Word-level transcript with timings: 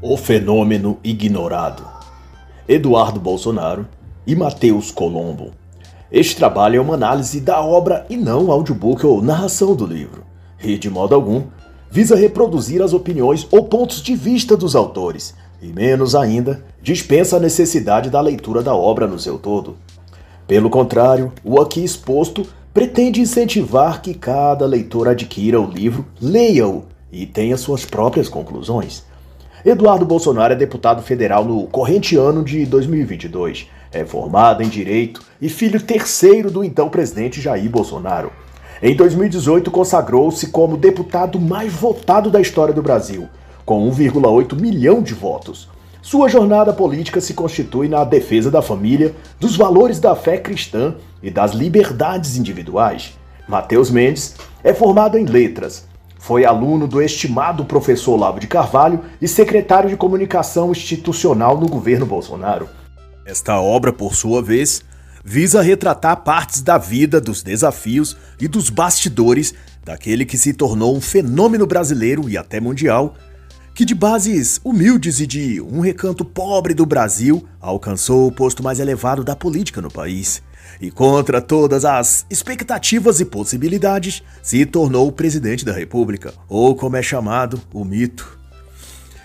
O 0.00 0.16
fenômeno 0.16 0.96
ignorado. 1.02 1.84
Eduardo 2.68 3.18
Bolsonaro 3.18 3.84
e 4.24 4.36
Matheus 4.36 4.92
Colombo. 4.92 5.50
Este 6.08 6.36
trabalho 6.36 6.76
é 6.76 6.80
uma 6.80 6.94
análise 6.94 7.40
da 7.40 7.60
obra 7.60 8.06
e 8.08 8.16
não 8.16 8.52
audiobook 8.52 9.04
ou 9.04 9.20
narração 9.20 9.74
do 9.74 9.84
livro, 9.84 10.22
e 10.62 10.78
de 10.78 10.88
modo 10.88 11.16
algum 11.16 11.42
visa 11.90 12.14
reproduzir 12.14 12.80
as 12.80 12.92
opiniões 12.92 13.44
ou 13.50 13.64
pontos 13.64 14.00
de 14.00 14.14
vista 14.14 14.56
dos 14.56 14.76
autores, 14.76 15.34
e 15.60 15.66
menos 15.66 16.14
ainda 16.14 16.64
dispensa 16.80 17.36
a 17.36 17.40
necessidade 17.40 18.08
da 18.08 18.20
leitura 18.20 18.62
da 18.62 18.76
obra 18.76 19.04
no 19.04 19.18
seu 19.18 19.36
todo. 19.36 19.76
Pelo 20.46 20.70
contrário, 20.70 21.32
o 21.42 21.60
aqui 21.60 21.82
exposto 21.82 22.46
pretende 22.72 23.20
incentivar 23.20 24.00
que 24.00 24.14
cada 24.14 24.64
leitor 24.64 25.08
adquira 25.08 25.60
o 25.60 25.68
livro, 25.68 26.06
leia-o 26.22 26.84
e 27.10 27.26
tenha 27.26 27.56
suas 27.56 27.84
próprias 27.84 28.28
conclusões. 28.28 29.07
Eduardo 29.64 30.04
Bolsonaro 30.04 30.52
é 30.52 30.56
deputado 30.56 31.02
federal 31.02 31.44
no 31.44 31.66
corrente 31.66 32.16
ano 32.16 32.44
de 32.44 32.64
2022. 32.64 33.66
É 33.90 34.04
formado 34.04 34.62
em 34.62 34.68
Direito 34.68 35.20
e 35.40 35.48
filho 35.48 35.82
terceiro 35.82 36.48
do 36.48 36.62
então 36.62 36.88
presidente 36.88 37.40
Jair 37.40 37.68
Bolsonaro. 37.68 38.30
Em 38.80 38.94
2018, 38.94 39.68
consagrou-se 39.72 40.46
como 40.48 40.76
deputado 40.76 41.40
mais 41.40 41.72
votado 41.72 42.30
da 42.30 42.40
história 42.40 42.72
do 42.72 42.82
Brasil, 42.82 43.28
com 43.66 43.90
1,8 43.90 44.60
milhão 44.60 45.02
de 45.02 45.12
votos. 45.12 45.68
Sua 46.00 46.28
jornada 46.28 46.72
política 46.72 47.20
se 47.20 47.34
constitui 47.34 47.88
na 47.88 48.04
defesa 48.04 48.52
da 48.52 48.62
família, 48.62 49.12
dos 49.40 49.56
valores 49.56 49.98
da 49.98 50.14
fé 50.14 50.38
cristã 50.38 50.94
e 51.20 51.30
das 51.30 51.50
liberdades 51.50 52.36
individuais. 52.36 53.18
Matheus 53.48 53.90
Mendes 53.90 54.36
é 54.62 54.72
formado 54.72 55.18
em 55.18 55.24
letras, 55.24 55.87
foi 56.28 56.44
aluno 56.44 56.86
do 56.86 57.00
estimado 57.00 57.64
professor 57.64 58.12
Olavo 58.12 58.38
de 58.38 58.46
Carvalho 58.46 59.00
e 59.18 59.26
secretário 59.26 59.88
de 59.88 59.96
comunicação 59.96 60.72
institucional 60.72 61.58
no 61.58 61.66
governo 61.66 62.04
Bolsonaro. 62.04 62.68
Esta 63.24 63.58
obra, 63.58 63.94
por 63.94 64.14
sua 64.14 64.42
vez, 64.42 64.84
visa 65.24 65.62
retratar 65.62 66.18
partes 66.18 66.60
da 66.60 66.76
vida, 66.76 67.18
dos 67.18 67.42
desafios 67.42 68.14
e 68.38 68.46
dos 68.46 68.68
bastidores 68.68 69.54
daquele 69.82 70.26
que 70.26 70.36
se 70.36 70.52
tornou 70.52 70.94
um 70.94 71.00
fenômeno 71.00 71.66
brasileiro 71.66 72.28
e 72.28 72.36
até 72.36 72.60
mundial, 72.60 73.14
que 73.74 73.86
de 73.86 73.94
bases 73.94 74.60
humildes 74.62 75.20
e 75.20 75.26
de 75.26 75.62
um 75.62 75.80
recanto 75.80 76.26
pobre 76.26 76.74
do 76.74 76.84
Brasil 76.84 77.42
alcançou 77.58 78.26
o 78.26 78.32
posto 78.32 78.62
mais 78.62 78.78
elevado 78.78 79.24
da 79.24 79.34
política 79.34 79.80
no 79.80 79.90
país 79.90 80.42
e 80.80 80.90
contra 80.90 81.40
todas 81.40 81.84
as 81.84 82.24
expectativas 82.30 83.20
e 83.20 83.24
possibilidades, 83.24 84.22
se 84.42 84.64
tornou 84.64 85.08
o 85.08 85.12
presidente 85.12 85.64
da 85.64 85.72
República, 85.72 86.34
ou 86.48 86.74
como 86.74 86.96
é 86.96 87.02
chamado, 87.02 87.60
o 87.72 87.84
mito. 87.84 88.38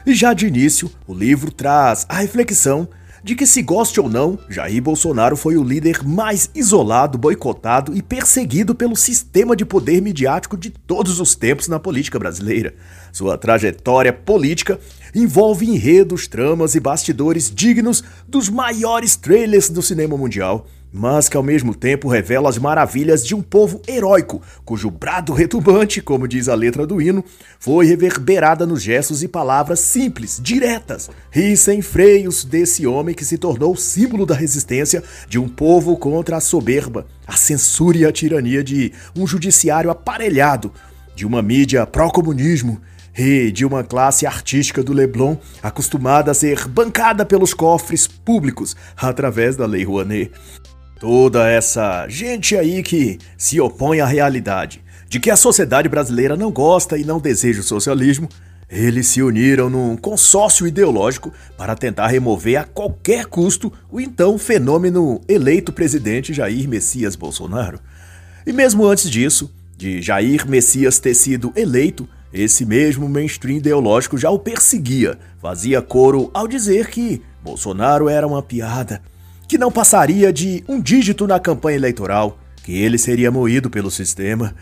E 0.05 0.13
já 0.13 0.33
de 0.33 0.47
início, 0.47 0.91
o 1.07 1.13
livro 1.13 1.51
traz 1.51 2.05
a 2.09 2.17
reflexão 2.17 2.87
de 3.23 3.35
que, 3.35 3.47
se 3.47 3.61
goste 3.61 4.01
ou 4.01 4.09
não, 4.09 4.37
Jair 4.49 4.81
Bolsonaro 4.81 5.37
foi 5.37 5.55
o 5.55 5.63
líder 5.63 6.03
mais 6.03 6.49
isolado, 6.53 7.17
boicotado 7.17 7.95
e 7.95 8.01
perseguido 8.01 8.75
pelo 8.75 8.97
sistema 8.97 9.55
de 9.55 9.63
poder 9.63 10.01
midiático 10.01 10.57
de 10.57 10.69
todos 10.69 11.21
os 11.21 11.33
tempos 11.33 11.69
na 11.69 11.79
política 11.79 12.19
brasileira. 12.19 12.75
Sua 13.13 13.37
trajetória 13.37 14.11
política 14.11 14.77
envolve 15.15 15.65
enredos, 15.65 16.27
tramas 16.27 16.75
e 16.75 16.81
bastidores 16.81 17.49
dignos 17.49 18.03
dos 18.27 18.49
maiores 18.49 19.15
trailers 19.15 19.69
do 19.69 19.81
cinema 19.81 20.17
mundial 20.17 20.67
mas 20.95 21.27
que 21.27 21.35
ao 21.35 21.41
mesmo 21.41 21.73
tempo 21.73 22.07
revela 22.07 22.47
as 22.47 22.59
maravilhas 22.59 23.25
de 23.25 23.33
um 23.33 23.41
povo 23.41 23.81
heróico, 23.87 24.43
cujo 24.63 24.91
brado 24.91 25.33
retumbante, 25.33 25.99
como 25.99 26.27
diz 26.27 26.47
a 26.47 26.53
letra 26.53 26.85
do 26.85 27.01
hino, 27.01 27.25
foi 27.59 27.87
reverberada 27.87 28.63
nos 28.67 28.83
gestos 28.83 29.23
e 29.23 29.27
palavras 29.27 29.79
simples, 29.79 30.39
diretas 30.39 31.09
e 31.35 31.57
sem 31.57 31.81
freios 31.81 32.45
desse 32.45 32.85
homem 32.85 33.15
que 33.15 33.25
se 33.25 33.39
tornou 33.39 33.75
símbolo 33.75 34.23
da 34.23 34.35
resistência 34.35 35.03
de 35.27 35.39
um 35.39 35.49
povo 35.49 35.97
contra 35.97 36.37
a 36.37 36.41
soberba, 36.41 37.07
a 37.25 37.35
censura 37.35 37.97
e 37.97 38.05
a 38.05 38.11
tirania 38.11 38.63
de 38.63 38.93
um 39.17 39.25
judiciário 39.25 39.89
aparelhado, 39.89 40.71
de 41.15 41.25
uma 41.25 41.41
mídia 41.41 41.87
pró-comunismo 41.87 42.79
e 43.17 43.51
de 43.51 43.65
uma 43.65 43.83
classe 43.83 44.25
artística 44.25 44.83
do 44.83 44.93
Leblon 44.93 45.37
acostumada 45.61 46.31
a 46.31 46.33
ser 46.33 46.67
bancada 46.67 47.25
pelos 47.25 47.53
cofres 47.53 48.07
públicos 48.07 48.75
através 48.95 49.55
da 49.55 49.65
Lei 49.65 49.83
Rouanet. 49.83 50.31
Toda 51.03 51.49
essa 51.49 52.07
gente 52.07 52.55
aí 52.55 52.81
que 52.81 53.19
se 53.37 53.59
opõe 53.59 53.99
à 53.99 54.05
realidade 54.05 54.81
de 55.09 55.19
que 55.19 55.29
a 55.29 55.35
sociedade 55.35 55.89
brasileira 55.89 56.37
não 56.37 56.49
gosta 56.49 56.97
e 56.97 57.03
não 57.03 57.19
deseja 57.19 57.59
o 57.59 57.63
socialismo, 57.63 58.29
eles 58.69 59.07
se 59.07 59.21
uniram 59.21 59.69
num 59.69 59.97
consórcio 59.97 60.65
ideológico 60.65 61.33
para 61.57 61.75
tentar 61.75 62.07
remover 62.07 62.55
a 62.55 62.63
qualquer 62.63 63.25
custo 63.25 63.69
o 63.91 63.99
então 63.99 64.37
fenômeno 64.37 65.19
eleito 65.27 65.73
presidente 65.73 66.33
Jair 66.33 66.69
Messias 66.69 67.17
Bolsonaro. 67.17 67.81
E 68.47 68.53
mesmo 68.53 68.85
antes 68.85 69.11
disso, 69.11 69.51
de 69.75 70.01
Jair 70.01 70.47
Messias 70.47 70.99
ter 70.99 71.15
sido 71.15 71.51
eleito, 71.53 72.07
esse 72.31 72.65
mesmo 72.65 73.09
mainstream 73.09 73.57
ideológico 73.57 74.17
já 74.17 74.29
o 74.29 74.39
perseguia, 74.39 75.19
fazia 75.41 75.81
coro 75.81 76.31
ao 76.33 76.47
dizer 76.47 76.87
que 76.87 77.21
Bolsonaro 77.43 78.07
era 78.07 78.25
uma 78.25 78.41
piada 78.41 79.01
que 79.47 79.57
não 79.57 79.71
passaria 79.71 80.31
de 80.31 80.63
um 80.67 80.81
dígito 80.81 81.27
na 81.27 81.39
campanha 81.39 81.77
eleitoral, 81.77 82.37
que 82.63 82.71
ele 82.73 82.97
seria 82.97 83.31
moído 83.31 83.69
pelo 83.69 83.91
sistema. 83.91 84.55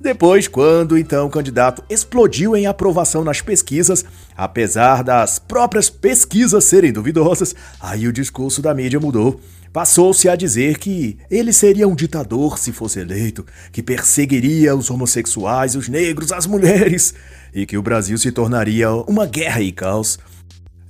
Depois, 0.00 0.46
quando 0.46 0.96
então 0.96 1.26
o 1.26 1.30
candidato 1.30 1.82
explodiu 1.90 2.56
em 2.56 2.66
aprovação 2.66 3.24
nas 3.24 3.40
pesquisas, 3.40 4.04
apesar 4.36 5.02
das 5.02 5.40
próprias 5.40 5.90
pesquisas 5.90 6.64
serem 6.64 6.92
duvidosas, 6.92 7.54
aí 7.80 8.06
o 8.06 8.12
discurso 8.12 8.62
da 8.62 8.72
mídia 8.72 9.00
mudou. 9.00 9.40
Passou-se 9.72 10.28
a 10.28 10.36
dizer 10.36 10.78
que 10.78 11.18
ele 11.30 11.52
seria 11.52 11.86
um 11.86 11.94
ditador 11.94 12.58
se 12.58 12.72
fosse 12.72 13.00
eleito, 13.00 13.44
que 13.70 13.82
perseguiria 13.82 14.74
os 14.74 14.88
homossexuais, 14.88 15.74
os 15.74 15.88
negros, 15.88 16.32
as 16.32 16.46
mulheres, 16.46 17.12
e 17.52 17.66
que 17.66 17.76
o 17.76 17.82
Brasil 17.82 18.16
se 18.16 18.32
tornaria 18.32 18.90
uma 18.90 19.26
guerra 19.26 19.60
e 19.60 19.72
caos. 19.72 20.18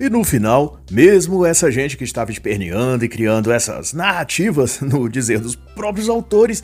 E 0.00 0.08
no 0.08 0.22
final, 0.22 0.78
mesmo 0.90 1.44
essa 1.44 1.72
gente 1.72 1.96
que 1.96 2.04
estava 2.04 2.30
esperneando 2.30 3.04
e 3.04 3.08
criando 3.08 3.50
essas 3.50 3.92
narrativas, 3.92 4.78
no 4.82 5.08
dizer 5.08 5.40
dos 5.40 5.56
próprios 5.56 6.08
autores, 6.08 6.62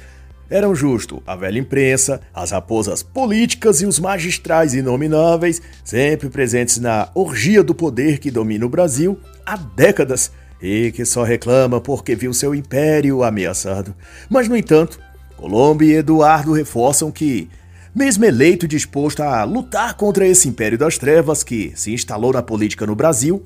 eram 0.48 0.72
justo 0.72 1.20
a 1.26 1.34
velha 1.34 1.58
imprensa, 1.58 2.20
as 2.32 2.52
raposas 2.52 3.02
políticas 3.02 3.80
e 3.80 3.86
os 3.86 3.98
magistrais 3.98 4.72
inomináveis, 4.72 5.60
sempre 5.82 6.28
presentes 6.28 6.78
na 6.78 7.08
orgia 7.12 7.64
do 7.64 7.74
poder 7.74 8.18
que 8.18 8.30
domina 8.30 8.66
o 8.66 8.68
Brasil 8.68 9.18
há 9.44 9.56
décadas 9.56 10.30
e 10.62 10.92
que 10.92 11.04
só 11.04 11.24
reclama 11.24 11.80
porque 11.80 12.14
viu 12.14 12.32
seu 12.32 12.54
império 12.54 13.24
ameaçado. 13.24 13.94
Mas, 14.30 14.48
no 14.48 14.56
entanto, 14.56 15.00
Colombo 15.36 15.82
e 15.82 15.94
Eduardo 15.94 16.52
reforçam 16.52 17.10
que 17.10 17.48
mesmo 17.94 18.24
eleito 18.24 18.66
disposto 18.66 19.22
a 19.22 19.44
lutar 19.44 19.94
contra 19.94 20.26
esse 20.26 20.48
império 20.48 20.76
das 20.76 20.98
trevas 20.98 21.44
que 21.44 21.72
se 21.76 21.92
instalou 21.92 22.32
na 22.32 22.42
política 22.42 22.86
no 22.86 22.96
Brasil, 22.96 23.44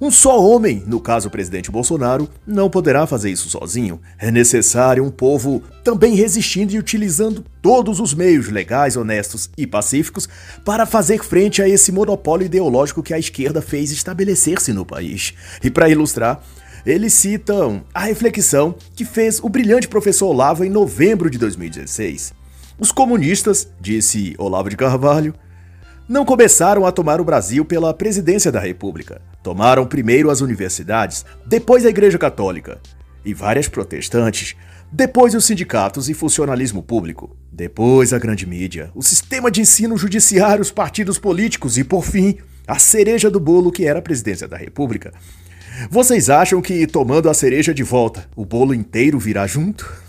um 0.00 0.12
só 0.12 0.40
homem, 0.40 0.84
no 0.86 1.00
caso 1.00 1.26
o 1.26 1.30
presidente 1.30 1.72
Bolsonaro, 1.72 2.28
não 2.46 2.70
poderá 2.70 3.04
fazer 3.04 3.32
isso 3.32 3.50
sozinho. 3.50 4.00
É 4.16 4.30
necessário 4.30 5.04
um 5.04 5.10
povo 5.10 5.60
também 5.82 6.14
resistindo 6.14 6.72
e 6.72 6.78
utilizando 6.78 7.44
todos 7.60 7.98
os 7.98 8.14
meios 8.14 8.48
legais, 8.48 8.96
honestos 8.96 9.50
e 9.58 9.66
pacíficos 9.66 10.28
para 10.64 10.86
fazer 10.86 11.24
frente 11.24 11.60
a 11.60 11.68
esse 11.68 11.90
monopólio 11.90 12.46
ideológico 12.46 13.02
que 13.02 13.12
a 13.12 13.18
esquerda 13.18 13.60
fez 13.60 13.90
estabelecer-se 13.90 14.72
no 14.72 14.86
país. 14.86 15.34
E 15.64 15.68
para 15.68 15.88
ilustrar, 15.88 16.44
eles 16.86 17.12
citam 17.12 17.82
a 17.92 18.04
reflexão 18.04 18.76
que 18.94 19.04
fez 19.04 19.40
o 19.42 19.48
brilhante 19.48 19.88
professor 19.88 20.28
Olavo 20.28 20.64
em 20.64 20.70
novembro 20.70 21.28
de 21.28 21.38
2016. 21.38 22.37
Os 22.78 22.92
comunistas, 22.92 23.68
disse 23.80 24.36
Olavo 24.38 24.70
de 24.70 24.76
Carvalho, 24.76 25.34
não 26.08 26.24
começaram 26.24 26.86
a 26.86 26.92
tomar 26.92 27.20
o 27.20 27.24
Brasil 27.24 27.64
pela 27.64 27.92
presidência 27.92 28.52
da 28.52 28.60
República. 28.60 29.20
Tomaram 29.42 29.84
primeiro 29.84 30.30
as 30.30 30.40
universidades, 30.40 31.24
depois 31.44 31.84
a 31.84 31.88
Igreja 31.88 32.18
Católica 32.18 32.80
e 33.24 33.34
várias 33.34 33.66
protestantes, 33.66 34.54
depois 34.92 35.34
os 35.34 35.44
sindicatos 35.44 36.08
e 36.08 36.14
funcionalismo 36.14 36.80
público, 36.80 37.36
depois 37.52 38.12
a 38.12 38.18
grande 38.18 38.46
mídia, 38.46 38.92
o 38.94 39.02
sistema 39.02 39.50
de 39.50 39.60
ensino 39.60 39.98
judiciário, 39.98 40.62
os 40.62 40.70
partidos 40.70 41.18
políticos 41.18 41.76
e, 41.76 41.82
por 41.82 42.04
fim, 42.04 42.38
a 42.64 42.78
cereja 42.78 43.28
do 43.28 43.40
bolo 43.40 43.72
que 43.72 43.86
era 43.86 43.98
a 43.98 44.02
presidência 44.02 44.46
da 44.46 44.56
República. 44.56 45.12
Vocês 45.90 46.30
acham 46.30 46.62
que, 46.62 46.86
tomando 46.86 47.28
a 47.28 47.34
cereja 47.34 47.74
de 47.74 47.82
volta, 47.82 48.28
o 48.36 48.46
bolo 48.46 48.72
inteiro 48.72 49.18
virá 49.18 49.48
junto? 49.48 50.07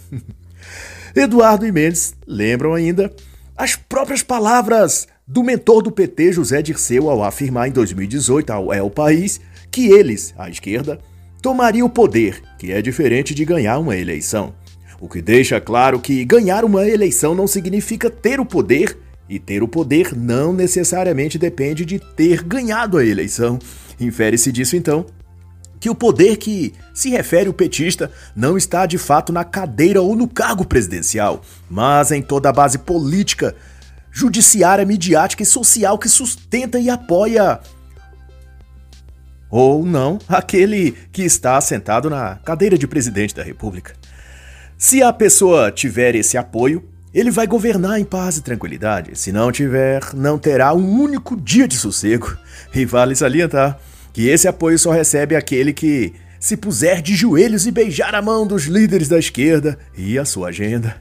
Eduardo 1.16 1.66
e 1.66 1.72
Mendes 1.72 2.14
lembram 2.28 2.74
ainda 2.74 3.14
as 3.56 3.76
próprias 3.76 4.24
palavras 4.24 5.08
do 5.28 5.44
mentor 5.44 5.82
do 5.82 5.92
PT, 5.92 6.34
José 6.34 6.62
Dirceu, 6.62 7.10
ao 7.10 7.24
afirmar 7.24 7.68
em 7.68 7.72
2018 7.72 8.50
ao 8.52 8.74
El 8.74 8.90
País 8.90 9.40
que 9.72 9.88
eles, 9.88 10.34
a 10.38 10.50
esquerda, 10.50 11.00
tomariam 11.42 11.88
o 11.88 11.90
poder, 11.90 12.42
que 12.58 12.72
é 12.72 12.82
diferente 12.82 13.36
de 13.36 13.46
ganhar 13.46 13.78
uma 13.78 13.96
eleição. 13.96 14.54
O 15.00 15.08
que 15.08 15.22
deixa 15.22 15.62
claro 15.62 16.00
que 16.00 16.26
ganhar 16.26 16.66
uma 16.66 16.88
eleição 16.88 17.36
não 17.36 17.48
significa 17.48 18.10
ter 18.10 18.40
o 18.40 18.46
poder 18.46 18.98
E 19.30 19.38
ter 19.38 19.62
o 19.62 19.68
poder 19.68 20.18
não 20.18 20.52
necessariamente 20.52 21.38
depende 21.38 21.86
de 21.86 22.00
ter 22.00 22.42
ganhado 22.42 22.98
a 22.98 23.06
eleição. 23.06 23.60
Infere-se 24.00 24.52
disso 24.52 24.76
então 24.76 25.06
que 25.80 25.90
o 25.90 25.96
poder 25.96 26.38
que 26.38 26.74
se 26.94 27.10
refere 27.10 27.50
o 27.50 27.54
petista 27.54 28.12
não 28.36 28.58
está 28.58 28.86
de 28.86 28.98
fato 28.98 29.32
na 29.32 29.44
cadeira 29.44 30.02
ou 30.02 30.16
no 30.16 30.28
cargo 30.28 30.66
presidencial, 30.66 31.42
mas 31.70 32.12
em 32.12 32.22
toda 32.22 32.50
a 32.50 32.54
base 32.54 32.78
política, 32.78 33.56
judiciária, 34.12 34.86
midiática 34.86 35.44
e 35.44 35.46
social 35.46 35.98
que 35.98 36.10
sustenta 36.10 36.80
e 36.80 36.90
apoia 36.90 37.60
ou 39.50 39.84
não 39.86 40.20
aquele 40.28 40.92
que 41.12 41.24
está 41.24 41.60
sentado 41.60 42.10
na 42.10 42.36
cadeira 42.46 42.78
de 42.78 42.88
presidente 42.88 43.34
da 43.34 43.44
República. 43.44 43.94
Se 44.78 45.02
a 45.02 45.12
pessoa 45.12 45.72
tiver 45.72 46.16
esse 46.16 46.38
apoio, 46.38 46.88
ele 47.14 47.32
vai 47.32 47.48
governar 47.48 48.00
em 48.00 48.06
paz 48.06 48.38
e 48.38 48.42
tranquilidade. 48.42 49.18
Se 49.18 49.32
não 49.32 49.52
tiver, 49.52 50.14
não 50.14 50.38
terá 50.38 50.74
um 50.74 51.02
único 51.02 51.36
dia 51.36 51.68
de 51.68 51.76
sossego. 51.76 52.38
E 52.74 52.86
vale 52.86 53.16
salientar 53.16 53.80
que 54.20 54.28
esse 54.28 54.50
apoio 54.50 54.78
só 54.78 54.92
recebe 54.92 55.34
aquele 55.34 55.72
que 55.72 56.12
se 56.42 56.58
puser 56.58 57.02
de 57.02 57.16
joelhos 57.16 57.66
e 57.66 57.72
beijar 57.72 58.14
a 58.14 58.22
mão 58.22 58.46
dos 58.46 58.66
líderes 58.66 59.08
da 59.08 59.18
esquerda 59.18 59.80
e 59.98 60.20
a 60.20 60.26
sua 60.26 60.50
agenda. 60.50 60.98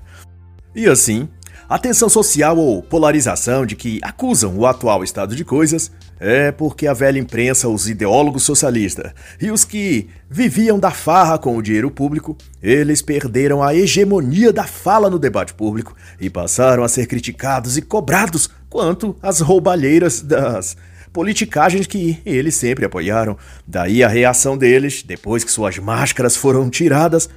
E 0.72 0.86
assim, 0.86 1.28
a 1.68 1.80
tensão 1.80 2.08
social 2.08 2.56
ou 2.56 2.80
polarização 2.80 3.66
de 3.66 3.74
que 3.74 3.98
acusam 4.02 4.56
o 4.56 4.64
atual 4.66 5.02
estado 5.02 5.34
de 5.34 5.44
coisas 5.44 5.90
é 6.20 6.52
porque 6.52 6.86
a 6.86 6.94
velha 6.94 7.18
imprensa, 7.18 7.68
os 7.68 7.88
ideólogos 7.88 8.44
socialistas 8.44 9.10
e 9.42 9.50
os 9.50 9.64
que 9.64 10.08
viviam 10.30 10.78
da 10.78 10.92
farra 10.92 11.38
com 11.38 11.56
o 11.56 11.62
dinheiro 11.62 11.90
público, 11.90 12.36
eles 12.62 13.02
perderam 13.02 13.64
a 13.64 13.74
hegemonia 13.74 14.52
da 14.52 14.62
fala 14.62 15.10
no 15.10 15.18
debate 15.18 15.54
público 15.54 15.92
e 16.20 16.30
passaram 16.30 16.84
a 16.84 16.88
ser 16.88 17.06
criticados 17.06 17.76
e 17.76 17.82
cobrados 17.82 18.48
quanto 18.70 19.16
às 19.20 19.40
roubalheiras 19.40 20.20
das 20.20 20.76
politicagens 21.18 21.84
que 21.84 22.16
eles 22.24 22.54
sempre 22.54 22.84
apoiaram. 22.84 23.36
Daí 23.66 24.04
a 24.04 24.08
reação 24.08 24.56
deles, 24.56 25.02
depois 25.02 25.42
que 25.42 25.50
suas 25.50 25.76
máscaras 25.76 26.36
foram 26.36 26.70
tiradas, 26.70 27.28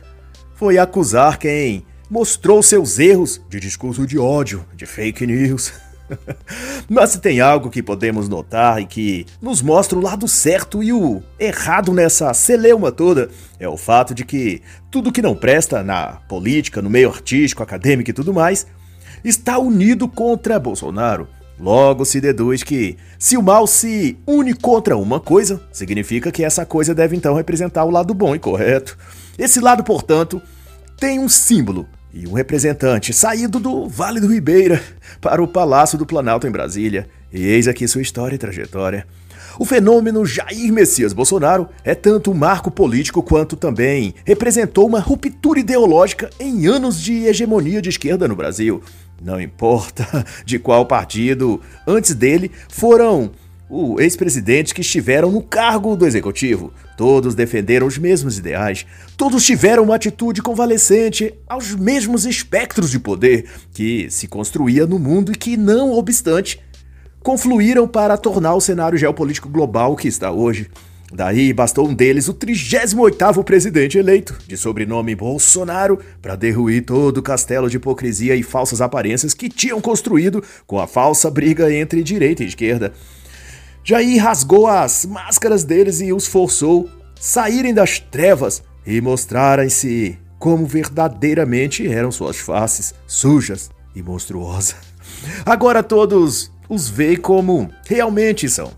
foi 0.53 0.77
acusar 0.77 1.39
quem 1.39 1.83
mostrou 2.07 2.61
seus 2.61 2.99
erros 2.99 3.41
de 3.49 3.59
discurso 3.59 4.05
de 4.05 4.19
ódio, 4.19 4.63
de 4.75 4.85
fake 4.85 5.25
news. 5.25 5.73
Mas 6.87 7.09
se 7.09 7.19
tem 7.21 7.41
algo 7.41 7.71
que 7.71 7.81
podemos 7.81 8.29
notar 8.29 8.79
e 8.79 8.85
que 8.85 9.25
nos 9.41 9.63
mostra 9.63 9.97
o 9.97 10.01
lado 10.01 10.27
certo 10.27 10.83
e 10.83 10.93
o 10.93 11.23
errado 11.39 11.91
nessa 11.91 12.31
celeuma 12.35 12.91
toda, 12.91 13.31
é 13.59 13.67
o 13.67 13.77
fato 13.77 14.13
de 14.13 14.23
que 14.23 14.61
tudo 14.91 15.11
que 15.11 15.23
não 15.23 15.35
presta 15.35 15.81
na 15.81 16.19
política, 16.29 16.83
no 16.83 16.89
meio 16.89 17.09
artístico, 17.09 17.63
acadêmico 17.63 18.11
e 18.11 18.13
tudo 18.13 18.31
mais, 18.31 18.67
está 19.23 19.57
unido 19.57 20.07
contra 20.07 20.59
Bolsonaro. 20.59 21.27
Logo 21.61 22.05
se 22.05 22.19
deduz 22.19 22.63
que, 22.63 22.97
se 23.19 23.37
o 23.37 23.41
mal 23.43 23.67
se 23.67 24.17
une 24.25 24.51
contra 24.51 24.97
uma 24.97 25.19
coisa, 25.19 25.61
significa 25.71 26.31
que 26.31 26.43
essa 26.43 26.65
coisa 26.65 26.95
deve 26.95 27.15
então 27.15 27.35
representar 27.35 27.85
o 27.85 27.91
lado 27.91 28.15
bom 28.15 28.33
e 28.33 28.39
correto. 28.39 28.97
Esse 29.37 29.59
lado, 29.59 29.83
portanto, 29.83 30.41
tem 30.97 31.19
um 31.19 31.29
símbolo 31.29 31.87
e 32.13 32.27
um 32.27 32.33
representante 32.33 33.13
saído 33.13 33.59
do 33.59 33.87
Vale 33.87 34.19
do 34.19 34.27
Ribeira 34.27 34.81
para 35.19 35.41
o 35.41 35.47
Palácio 35.47 35.97
do 35.97 36.05
Planalto 36.05 36.47
em 36.47 36.51
Brasília. 36.51 37.07
E 37.31 37.45
eis 37.45 37.67
aqui 37.67 37.87
sua 37.87 38.01
história 38.01 38.35
e 38.35 38.39
trajetória. 38.39 39.05
O 39.59 39.65
fenômeno 39.65 40.25
Jair 40.25 40.71
Messias 40.71 41.13
Bolsonaro 41.13 41.67
é 41.83 41.93
tanto 41.93 42.31
um 42.31 42.33
marco 42.33 42.71
político 42.71 43.21
quanto 43.21 43.55
também 43.55 44.13
representou 44.25 44.87
uma 44.87 44.99
ruptura 44.99 45.59
ideológica 45.59 46.29
em 46.39 46.67
anos 46.67 47.01
de 47.01 47.25
hegemonia 47.25 47.81
de 47.81 47.89
esquerda 47.89 48.27
no 48.27 48.35
Brasil. 48.35 48.81
Não 49.21 49.39
importa 49.39 50.25
de 50.45 50.57
qual 50.57 50.85
partido 50.85 51.61
antes 51.85 52.15
dele 52.15 52.51
foram 52.69 53.31
o 53.69 54.01
ex-presidente 54.01 54.73
que 54.73 54.81
estiveram 54.81 55.31
no 55.31 55.41
cargo 55.41 55.95
do 55.95 56.05
executivo. 56.05 56.73
Todos 57.01 57.33
defenderam 57.33 57.87
os 57.87 57.97
mesmos 57.97 58.37
ideais, 58.37 58.85
todos 59.17 59.43
tiveram 59.43 59.81
uma 59.81 59.95
atitude 59.95 60.39
convalescente 60.39 61.33
aos 61.49 61.73
mesmos 61.73 62.27
espectros 62.27 62.91
de 62.91 62.99
poder 62.99 63.45
que 63.73 64.07
se 64.11 64.27
construía 64.27 64.85
no 64.85 64.99
mundo 64.99 65.31
e 65.31 65.35
que, 65.35 65.57
não 65.57 65.93
obstante, 65.93 66.61
confluíram 67.23 67.87
para 67.87 68.17
tornar 68.17 68.53
o 68.53 68.61
cenário 68.61 68.99
geopolítico 68.99 69.49
global 69.49 69.95
que 69.95 70.07
está 70.07 70.31
hoje. 70.31 70.69
Daí 71.11 71.51
bastou 71.51 71.89
um 71.89 71.93
deles, 71.95 72.27
o 72.27 72.35
38º 72.35 73.43
presidente 73.43 73.97
eleito, 73.97 74.37
de 74.47 74.55
sobrenome 74.55 75.15
Bolsonaro, 75.15 75.97
para 76.21 76.35
derruir 76.35 76.85
todo 76.85 77.17
o 77.17 77.23
castelo 77.23 77.67
de 77.67 77.77
hipocrisia 77.77 78.35
e 78.35 78.43
falsas 78.43 78.79
aparências 78.79 79.33
que 79.33 79.49
tinham 79.49 79.81
construído 79.81 80.43
com 80.67 80.79
a 80.79 80.85
falsa 80.85 81.31
briga 81.31 81.73
entre 81.73 82.03
direita 82.03 82.43
e 82.43 82.47
esquerda. 82.47 82.93
Jair 83.83 84.23
rasgou 84.23 84.67
as 84.67 85.05
máscaras 85.05 85.63
deles 85.63 86.01
e 86.01 86.13
os 86.13 86.27
forçou 86.27 86.89
saírem 87.19 87.73
das 87.73 87.99
trevas 87.99 88.63
e 88.85 89.01
mostrarem-se 89.01 90.17
como 90.37 90.65
verdadeiramente 90.65 91.87
eram 91.87 92.11
suas 92.11 92.37
faces, 92.37 92.93
sujas 93.05 93.69
e 93.95 94.01
monstruosas. 94.01 94.75
Agora 95.45 95.83
todos 95.83 96.51
os 96.69 96.89
veem 96.89 97.17
como 97.17 97.69
realmente 97.87 98.49
são. 98.49 98.71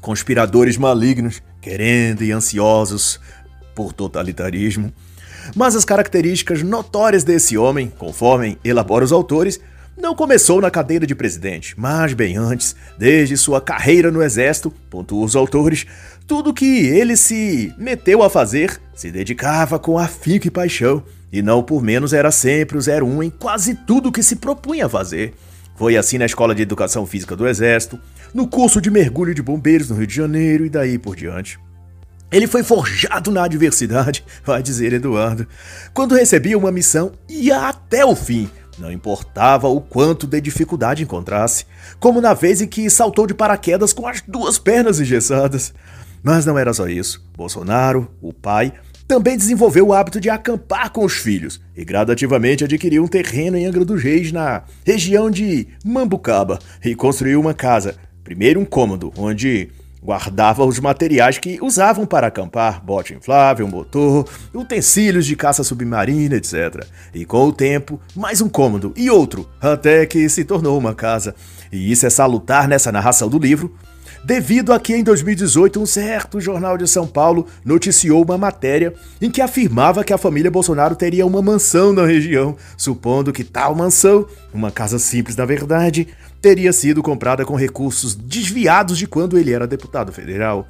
Conspiradores 0.00 0.76
malignos, 0.76 1.42
querendo 1.60 2.24
e 2.24 2.32
ansiosos 2.32 3.20
por 3.74 3.92
totalitarismo. 3.92 4.92
Mas 5.54 5.76
as 5.76 5.84
características 5.84 6.62
notórias 6.62 7.24
desse 7.24 7.56
homem, 7.58 7.92
conforme 7.98 8.58
elaboram 8.64 9.04
os 9.04 9.12
autores, 9.12 9.60
não 9.96 10.14
começou 10.14 10.60
na 10.60 10.70
cadeira 10.70 11.06
de 11.06 11.14
presidente, 11.14 11.74
mas 11.76 12.12
bem 12.12 12.36
antes, 12.36 12.74
desde 12.98 13.36
sua 13.36 13.60
carreira 13.60 14.10
no 14.10 14.22
exército, 14.22 14.72
pontuam 14.88 15.24
os 15.24 15.36
autores, 15.36 15.86
tudo 16.26 16.54
que 16.54 16.86
ele 16.86 17.16
se 17.16 17.74
meteu 17.76 18.22
a 18.22 18.30
fazer 18.30 18.80
se 18.94 19.10
dedicava 19.10 19.78
com 19.78 19.98
afinco 19.98 20.46
e 20.46 20.50
paixão, 20.50 21.02
e 21.32 21.42
não 21.42 21.62
por 21.62 21.82
menos 21.82 22.12
era 22.12 22.30
sempre 22.30 22.78
o 22.78 22.80
01 22.80 23.22
em 23.22 23.30
quase 23.30 23.74
tudo 23.74 24.12
que 24.12 24.22
se 24.22 24.36
propunha 24.36 24.86
a 24.86 24.88
fazer. 24.88 25.34
Foi 25.76 25.96
assim 25.96 26.18
na 26.18 26.26
Escola 26.26 26.54
de 26.54 26.62
Educação 26.62 27.06
Física 27.06 27.34
do 27.34 27.48
Exército, 27.48 27.98
no 28.34 28.46
curso 28.46 28.80
de 28.80 28.90
mergulho 28.90 29.34
de 29.34 29.42
bombeiros 29.42 29.88
no 29.88 29.96
Rio 29.96 30.06
de 30.06 30.14
Janeiro 30.14 30.66
e 30.66 30.68
daí 30.68 30.98
por 30.98 31.16
diante. 31.16 31.58
Ele 32.30 32.46
foi 32.46 32.62
forjado 32.62 33.30
na 33.30 33.44
adversidade, 33.44 34.24
vai 34.44 34.62
dizer 34.62 34.92
Eduardo. 34.92 35.46
Quando 35.92 36.14
recebia 36.14 36.56
uma 36.56 36.70
missão, 36.70 37.12
ia 37.28 37.68
até 37.68 38.04
o 38.04 38.14
fim, 38.14 38.48
não 38.80 38.90
importava 38.90 39.68
o 39.68 39.80
quanto 39.80 40.26
de 40.26 40.40
dificuldade 40.40 41.02
encontrasse, 41.02 41.66
como 41.98 42.20
na 42.20 42.34
vez 42.34 42.60
em 42.60 42.66
que 42.66 42.88
saltou 42.88 43.26
de 43.26 43.34
paraquedas 43.34 43.92
com 43.92 44.06
as 44.06 44.22
duas 44.26 44.58
pernas 44.58 45.00
engessadas. 45.00 45.72
Mas 46.22 46.44
não 46.44 46.58
era 46.58 46.72
só 46.72 46.88
isso. 46.88 47.24
Bolsonaro, 47.36 48.10
o 48.20 48.32
pai, 48.32 48.72
também 49.06 49.36
desenvolveu 49.36 49.88
o 49.88 49.92
hábito 49.92 50.20
de 50.20 50.30
acampar 50.30 50.90
com 50.90 51.04
os 51.04 51.14
filhos 51.14 51.60
e 51.76 51.84
gradativamente 51.84 52.62
adquiriu 52.62 53.02
um 53.02 53.08
terreno 53.08 53.56
em 53.56 53.66
Angra 53.66 53.84
dos 53.84 54.02
Reis, 54.02 54.30
na 54.30 54.62
região 54.84 55.30
de 55.30 55.66
Mambucaba, 55.84 56.58
e 56.84 56.94
construiu 56.94 57.40
uma 57.40 57.52
casa. 57.52 57.96
Primeiro 58.22 58.60
um 58.60 58.64
cômodo, 58.64 59.12
onde 59.16 59.70
Guardava 60.02 60.64
os 60.64 60.80
materiais 60.80 61.38
que 61.38 61.58
usavam 61.60 62.06
para 62.06 62.28
acampar, 62.28 62.82
bote 62.82 63.12
inflável, 63.12 63.68
motor, 63.68 64.26
utensílios 64.54 65.26
de 65.26 65.36
caça 65.36 65.62
submarina, 65.62 66.36
etc. 66.36 66.86
E 67.12 67.26
com 67.26 67.46
o 67.46 67.52
tempo, 67.52 68.00
mais 68.16 68.40
um 68.40 68.48
cômodo 68.48 68.94
e 68.96 69.10
outro, 69.10 69.48
até 69.60 70.06
que 70.06 70.26
se 70.28 70.42
tornou 70.44 70.78
uma 70.78 70.94
casa. 70.94 71.34
E 71.70 71.92
isso 71.92 72.06
é 72.06 72.10
salutar 72.10 72.66
nessa 72.66 72.90
narração 72.90 73.28
do 73.28 73.38
livro, 73.38 73.74
devido 74.24 74.72
a 74.72 74.80
que 74.80 74.94
em 74.94 75.02
2018 75.02 75.80
um 75.80 75.86
certo 75.86 76.40
jornal 76.40 76.76
de 76.76 76.86
São 76.86 77.06
Paulo 77.06 77.46
noticiou 77.64 78.24
uma 78.24 78.36
matéria 78.36 78.94
em 79.20 79.30
que 79.30 79.40
afirmava 79.40 80.04
que 80.04 80.12
a 80.12 80.18
família 80.18 80.50
Bolsonaro 80.50 80.94
teria 80.94 81.26
uma 81.26 81.42
mansão 81.42 81.92
na 81.92 82.06
região, 82.06 82.56
supondo 82.76 83.32
que 83.32 83.44
tal 83.44 83.74
mansão, 83.74 84.26
uma 84.52 84.70
casa 84.70 84.98
simples 84.98 85.36
na 85.36 85.44
verdade, 85.44 86.08
teria 86.40 86.72
sido 86.72 87.02
comprada 87.02 87.44
com 87.44 87.54
recursos 87.54 88.14
desviados 88.14 88.96
de 88.96 89.06
quando 89.06 89.38
ele 89.38 89.52
era 89.52 89.66
deputado 89.66 90.12
federal. 90.12 90.66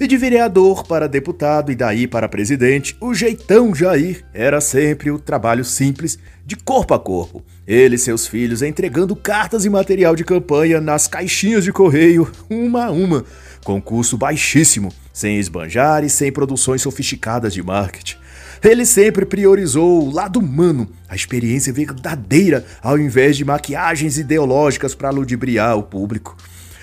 E 0.00 0.06
de 0.06 0.16
vereador 0.16 0.86
para 0.86 1.06
deputado 1.06 1.70
e 1.70 1.74
daí 1.74 2.06
para 2.06 2.26
presidente, 2.26 2.96
o 3.02 3.12
jeitão 3.12 3.74
Jair 3.74 4.24
era 4.32 4.58
sempre 4.58 5.10
o 5.10 5.18
trabalho 5.18 5.62
simples, 5.62 6.18
de 6.46 6.56
corpo 6.56 6.94
a 6.94 6.98
corpo. 6.98 7.44
Ele 7.66 7.96
e 7.96 7.98
seus 7.98 8.26
filhos 8.26 8.62
entregando 8.62 9.14
cartas 9.14 9.66
e 9.66 9.68
material 9.68 10.16
de 10.16 10.24
campanha 10.24 10.80
nas 10.80 11.06
caixinhas 11.06 11.64
de 11.64 11.70
correio, 11.70 12.32
uma 12.48 12.86
a 12.86 12.90
uma, 12.90 13.26
com 13.62 13.80
custo 13.80 14.16
baixíssimo, 14.16 14.90
sem 15.12 15.38
esbanjar 15.38 16.02
e 16.02 16.08
sem 16.08 16.32
produções 16.32 16.80
sofisticadas 16.80 17.52
de 17.52 17.62
marketing. 17.62 18.19
Ele 18.62 18.84
sempre 18.84 19.24
priorizou 19.24 20.06
o 20.06 20.12
lado 20.12 20.38
humano, 20.38 20.88
a 21.08 21.16
experiência 21.16 21.72
verdadeira, 21.72 22.64
ao 22.82 22.98
invés 22.98 23.36
de 23.36 23.44
maquiagens 23.44 24.18
ideológicas 24.18 24.94
para 24.94 25.10
ludibriar 25.10 25.78
o 25.78 25.82
público. 25.82 26.36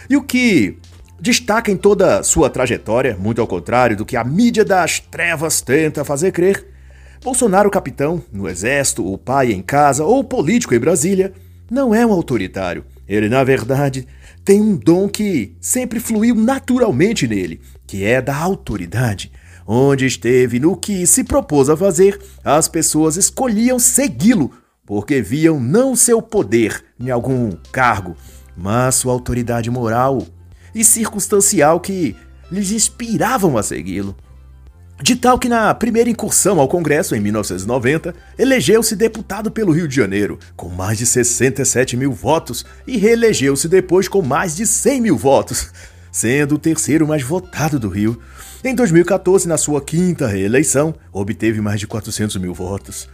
E 0.09 0.17
o 0.17 0.23
que 0.23 0.77
destaca 1.19 1.71
em 1.71 1.77
toda 1.77 2.23
sua 2.23 2.49
trajetória, 2.49 3.15
muito 3.19 3.41
ao 3.41 3.47
contrário 3.47 3.95
do 3.95 4.05
que 4.05 4.15
a 4.15 4.23
mídia 4.23 4.65
das 4.65 4.99
trevas 4.99 5.61
tenta 5.61 6.03
fazer 6.03 6.31
crer, 6.31 6.65
Bolsonaro, 7.23 7.69
capitão, 7.69 8.23
no 8.31 8.47
exército, 8.47 9.05
o 9.11 9.17
pai 9.17 9.51
em 9.51 9.61
casa 9.61 10.03
ou 10.03 10.23
político 10.23 10.73
em 10.73 10.79
Brasília, 10.79 11.33
não 11.69 11.93
é 11.93 12.05
um 12.05 12.11
autoritário. 12.11 12.85
Ele, 13.07 13.27
na 13.27 13.43
verdade, 13.43 14.07
tem 14.45 14.61
um 14.61 14.75
dom 14.75 15.09
que 15.09 15.55
sempre 15.59 15.99
fluiu 15.99 16.35
naturalmente 16.35 17.27
nele, 17.27 17.59
que 17.85 18.05
é 18.05 18.21
da 18.21 18.35
autoridade. 18.35 19.31
Onde 19.67 20.05
esteve 20.05 20.61
no 20.61 20.77
que 20.77 21.05
se 21.05 21.25
propôs 21.25 21.69
a 21.69 21.75
fazer, 21.75 22.17
as 22.41 22.69
pessoas 22.69 23.17
escolhiam 23.17 23.77
segui-lo, 23.77 24.51
porque 24.85 25.21
viam 25.21 25.59
não 25.59 25.93
seu 25.93 26.21
poder 26.21 26.85
em 26.97 27.09
algum 27.09 27.51
cargo, 27.69 28.15
mas 28.55 28.95
sua 28.95 29.11
autoridade 29.11 29.69
moral 29.69 30.25
e 30.73 30.85
circunstancial 30.85 31.81
que 31.81 32.15
lhes 32.49 32.71
inspiravam 32.71 33.57
a 33.57 33.63
segui-lo. 33.63 34.15
De 35.03 35.15
tal 35.15 35.37
que 35.37 35.49
na 35.49 35.75
primeira 35.75 36.09
incursão 36.09 36.59
ao 36.59 36.67
Congresso, 36.67 37.13
em 37.13 37.19
1990, 37.19 38.15
elegeu-se 38.37 38.95
deputado 38.95 39.51
pelo 39.51 39.71
Rio 39.71 39.87
de 39.87 39.95
Janeiro, 39.95 40.39
com 40.55 40.69
mais 40.69 40.97
de 40.97 41.05
67 41.05 41.95
mil 41.95 42.11
votos, 42.11 42.65
e 42.87 42.97
reelegeu-se 42.97 43.67
depois 43.67 44.07
com 44.07 44.23
mais 44.23 44.55
de 44.55 44.65
100 44.65 45.01
mil 45.01 45.17
votos, 45.17 45.69
sendo 46.11 46.55
o 46.55 46.59
terceiro 46.59 47.07
mais 47.07 47.21
votado 47.21 47.77
do 47.77 47.89
Rio. 47.89 48.19
Em 48.63 48.73
2014, 48.73 49.47
na 49.47 49.55
sua 49.55 49.79
quinta 49.79 50.25
reeleição, 50.25 50.95
obteve 51.13 51.61
mais 51.61 51.79
de 51.79 51.85
400 51.85 52.37
mil 52.37 52.55
votos. 52.55 53.07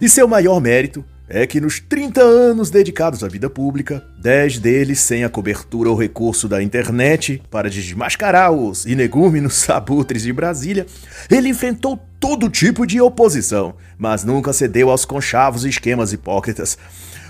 E 0.00 0.08
seu 0.08 0.28
maior 0.28 0.60
mérito 0.60 1.04
é 1.28 1.44
que 1.44 1.60
nos 1.60 1.80
30 1.80 2.22
anos 2.22 2.70
dedicados 2.70 3.24
à 3.24 3.28
vida 3.28 3.50
pública, 3.50 4.04
10 4.20 4.60
deles 4.60 5.00
sem 5.00 5.24
a 5.24 5.28
cobertura 5.28 5.90
ou 5.90 5.96
recurso 5.96 6.48
da 6.48 6.62
internet 6.62 7.42
para 7.50 7.68
desmascarar 7.68 8.52
os 8.52 8.86
inegúmenos 8.86 9.68
abutres 9.68 10.22
de 10.22 10.32
Brasília, 10.32 10.86
ele 11.28 11.48
enfrentou 11.48 11.98
todo 12.20 12.48
tipo 12.48 12.86
de 12.86 13.00
oposição, 13.00 13.74
mas 13.98 14.22
nunca 14.22 14.52
cedeu 14.52 14.88
aos 14.88 15.04
conchavos 15.04 15.64
e 15.64 15.68
esquemas 15.68 16.12
hipócritas. 16.12 16.78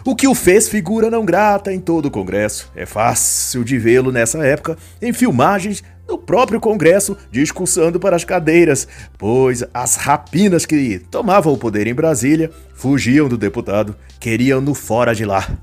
O 0.05 0.15
que 0.15 0.29
o 0.29 0.37
fez 0.37 0.69
figura 0.69 1.11
não 1.11 1.25
grata 1.25 1.73
em 1.73 1.81
todo 1.81 2.07
o 2.07 2.11
Congresso. 2.13 2.71
É 2.77 2.87
fácil 2.87 3.65
de 3.65 3.77
vê-lo 3.77 4.13
nessa 4.13 4.39
época 4.47 4.79
em 5.03 5.13
filmagens 5.13 5.83
no 6.09 6.17
próprio 6.17 6.61
Congresso 6.61 7.17
discursando 7.31 7.99
para 7.99 8.17
as 8.17 8.25
cadeiras, 8.25 8.87
pois 9.19 9.65
as 9.75 9.97
rapinas 9.97 10.65
que 10.65 10.99
tomavam 11.11 11.53
o 11.53 11.59
poder 11.59 11.87
em 11.87 11.95
Brasília 11.95 12.51
fugiam 12.75 13.29
do 13.29 13.37
deputado, 13.37 13.97
queriam-no 14.21 14.75
fora 14.75 15.15
de 15.15 15.25
lá. 15.25 15.59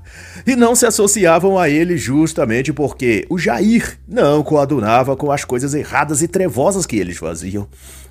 E 0.46 0.54
não 0.54 0.74
se 0.74 0.86
associavam 0.86 1.58
a 1.58 1.68
ele 1.68 1.96
justamente 1.96 2.72
porque 2.72 3.24
o 3.30 3.38
Jair 3.38 3.98
não 4.06 4.42
coadunava 4.42 5.16
com 5.16 5.30
as 5.30 5.44
coisas 5.44 5.74
erradas 5.74 6.22
e 6.22 6.28
trevosas 6.28 6.86
que 6.86 6.96
eles 6.96 7.16
faziam. 7.16 7.66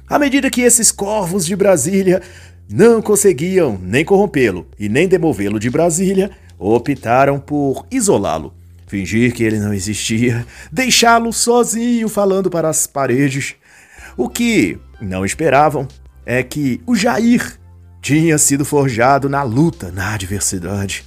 À 0.08 0.18
medida 0.18 0.50
que 0.50 0.62
esses 0.62 0.92
corvos 0.92 1.46
de 1.46 1.56
Brasília 1.56 2.22
não 2.70 3.02
conseguiam 3.02 3.80
nem 3.82 4.04
corrompê-lo 4.04 4.68
e 4.80 4.90
nem 4.90 5.08
demovê-lo 5.08 5.60
de 5.60 5.70
Brasília, 5.70 6.32
optaram 6.58 7.40
por 7.40 7.86
isolá-lo 7.92 8.54
fingir 8.94 9.34
que 9.34 9.44
ele 9.44 9.58
não 9.58 9.74
existia, 9.74 10.46
deixá-lo 10.72 11.34
sozinho 11.34 12.08
falando 12.08 12.48
para 12.48 12.70
as 12.70 12.86
paredes. 12.86 13.56
O 14.16 14.30
que 14.30 14.78
não 15.02 15.26
esperavam 15.26 15.88
é 16.24 16.44
que 16.44 16.80
o 16.86 16.96
Jair 16.96 17.58
tinha 18.00 18.38
sido 18.38 18.64
forjado 18.64 19.28
na 19.28 19.42
luta, 19.42 19.92
na 19.92 20.14
adversidade. 20.14 21.04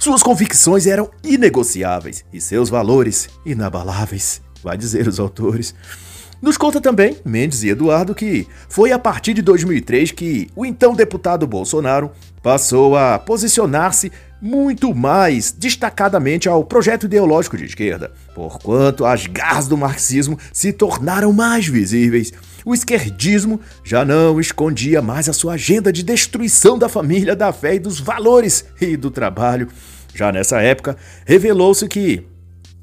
Suas 0.00 0.20
convicções 0.20 0.84
eram 0.84 1.12
inegociáveis 1.22 2.24
e 2.32 2.40
seus 2.40 2.68
valores 2.68 3.28
inabaláveis, 3.46 4.42
vai 4.60 4.76
dizer 4.76 5.06
os 5.06 5.20
autores. 5.20 5.76
Nos 6.42 6.56
conta 6.56 6.80
também, 6.80 7.18
Mendes 7.24 7.62
e 7.62 7.68
Eduardo, 7.68 8.16
que 8.16 8.48
foi 8.68 8.90
a 8.90 8.98
partir 8.98 9.32
de 9.32 9.42
2003 9.42 10.10
que 10.10 10.48
o 10.56 10.66
então 10.66 10.92
deputado 10.92 11.46
Bolsonaro 11.46 12.10
passou 12.42 12.96
a 12.96 13.16
posicionar-se 13.16 14.10
muito 14.40 14.94
mais 14.94 15.50
destacadamente 15.50 16.48
ao 16.48 16.64
projeto 16.64 17.06
ideológico 17.06 17.56
de 17.56 17.64
esquerda, 17.64 18.12
porquanto 18.34 19.04
as 19.04 19.26
garras 19.26 19.66
do 19.66 19.76
marxismo 19.76 20.38
se 20.52 20.72
tornaram 20.72 21.32
mais 21.32 21.66
visíveis. 21.66 22.32
O 22.64 22.74
esquerdismo 22.74 23.60
já 23.82 24.04
não 24.04 24.40
escondia 24.40 25.00
mais 25.00 25.28
a 25.28 25.32
sua 25.32 25.54
agenda 25.54 25.92
de 25.92 26.02
destruição 26.02 26.78
da 26.78 26.88
família, 26.88 27.34
da 27.34 27.52
fé 27.52 27.74
e 27.74 27.78
dos 27.78 27.98
valores 27.98 28.64
e 28.80 28.96
do 28.96 29.10
trabalho. 29.10 29.68
Já 30.14 30.30
nessa 30.32 30.60
época, 30.60 30.96
revelou-se 31.24 31.86
que 31.88 32.26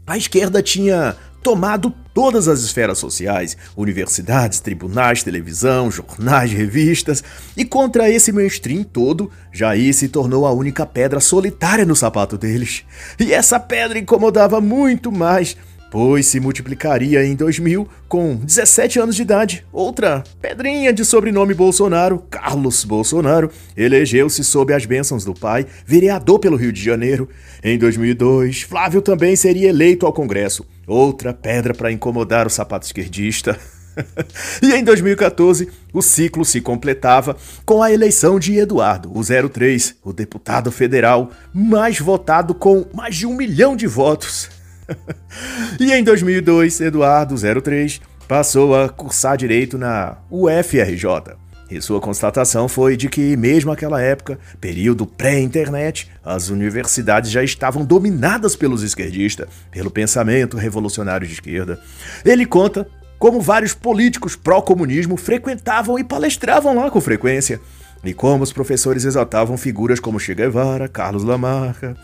a 0.08 0.18
esquerda 0.18 0.62
tinha 0.62 1.16
tomado 1.46 1.94
todas 2.12 2.48
as 2.48 2.62
esferas 2.62 2.98
sociais, 2.98 3.56
universidades, 3.78 4.60
tribunais, 4.60 5.22
televisão, 5.22 5.92
jornais, 5.92 6.52
revistas, 6.52 7.24
e 7.56 7.64
contra 7.64 8.10
esse 8.10 8.32
mainstream 8.32 8.84
todo, 8.84 9.30
Jair 9.52 9.94
se 9.94 10.10
tornou 10.10 10.48
a 10.48 10.52
única 10.52 10.88
pedra 10.88 11.20
solitária 11.20 11.86
no 11.86 11.96
sapato 11.96 12.36
deles. 12.36 12.84
E 13.20 13.32
essa 13.32 13.60
pedra 13.60 14.00
incomodava 14.00 14.60
muito 14.60 15.12
mais 15.12 15.56
pois 15.96 16.26
se 16.26 16.42
multiplicaria 16.42 17.26
em 17.26 17.38
2000 17.38 17.88
com 18.10 18.36
17 18.36 19.00
anos 19.00 19.16
de 19.16 19.22
idade. 19.22 19.66
Outra 19.72 20.26
pedrinha 20.42 20.92
de 20.92 21.06
sobrenome 21.06 21.54
Bolsonaro, 21.54 22.20
Carlos 22.30 22.84
Bolsonaro, 22.84 23.50
elegeu-se 23.78 24.44
sob 24.44 24.74
as 24.74 24.86
bênçãos 24.86 25.24
do 25.24 25.34
pai, 25.34 25.66
vereador 25.86 26.40
pelo 26.40 26.58
Rio 26.58 26.74
de 26.74 26.84
Janeiro. 26.84 27.30
Em 27.64 27.78
2002, 27.78 28.64
Flávio 28.64 29.02
também 29.02 29.38
seria 29.38 29.70
eleito 29.70 30.06
ao 30.06 30.12
Congresso. 30.12 30.66
Outra 30.86 31.34
pedra 31.34 31.74
para 31.74 31.94
incomodar 31.94 32.46
o 32.46 32.50
sapato 32.50 32.86
esquerdista. 32.86 33.58
e 34.62 34.74
em 34.74 34.84
2014, 34.84 35.70
o 35.94 36.02
ciclo 36.02 36.44
se 36.44 36.60
completava 36.60 37.38
com 37.66 37.82
a 37.82 37.90
eleição 37.90 38.38
de 38.38 38.58
Eduardo, 38.58 39.10
o 39.18 39.22
03, 39.50 39.96
o 40.04 40.12
deputado 40.12 40.74
federal 40.74 41.32
mais 41.54 41.98
votado 42.02 42.54
com 42.54 42.86
mais 42.94 43.16
de 43.16 43.26
um 43.26 43.34
milhão 43.34 43.78
de 43.78 43.88
votos. 43.88 44.55
e 45.80 45.92
em 45.92 46.04
2002, 46.04 46.82
Eduardo 46.82 47.36
03 47.62 48.02
passou 48.28 48.76
a 48.76 48.90
cursar 48.90 49.38
direito 49.38 49.78
na 49.78 50.18
UFRJ. 50.30 51.36
E 51.70 51.82
sua 51.82 52.00
constatação 52.00 52.68
foi 52.68 52.96
de 52.96 53.10
que, 53.10 53.36
mesmo 53.36 53.72
naquela 53.72 54.00
época, 54.00 54.38
período 54.62 55.06
pré-internet, 55.06 56.12
as 56.24 56.50
universidades 56.50 57.32
já 57.32 57.44
estavam 57.44 57.84
dominadas 57.84 58.56
pelos 58.56 58.84
esquerdistas, 58.84 59.48
pelo 59.72 59.90
pensamento 59.90 60.58
revolucionário 60.58 61.26
de 61.26 61.34
esquerda. 61.34 61.80
Ele 62.24 62.46
conta 62.46 62.88
como 63.18 63.42
vários 63.42 63.74
políticos 63.74 64.36
pró-comunismo 64.36 65.18
frequentavam 65.18 65.98
e 65.98 66.04
palestravam 66.04 66.76
lá 66.76 66.92
com 66.92 67.02
frequência, 67.02 67.60
e 68.04 68.14
como 68.14 68.44
os 68.44 68.54
professores 68.54 69.04
exaltavam 69.04 69.58
figuras 69.58 70.00
como 70.00 70.20
Che 70.20 70.36
Guevara, 70.36 70.88
Carlos 70.88 71.24
Lamarca. 71.24 71.98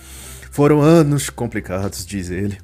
Foram 0.49 0.81
anos 0.81 1.29
complicados, 1.29 2.03
diz 2.03 2.31
ele. 2.31 2.57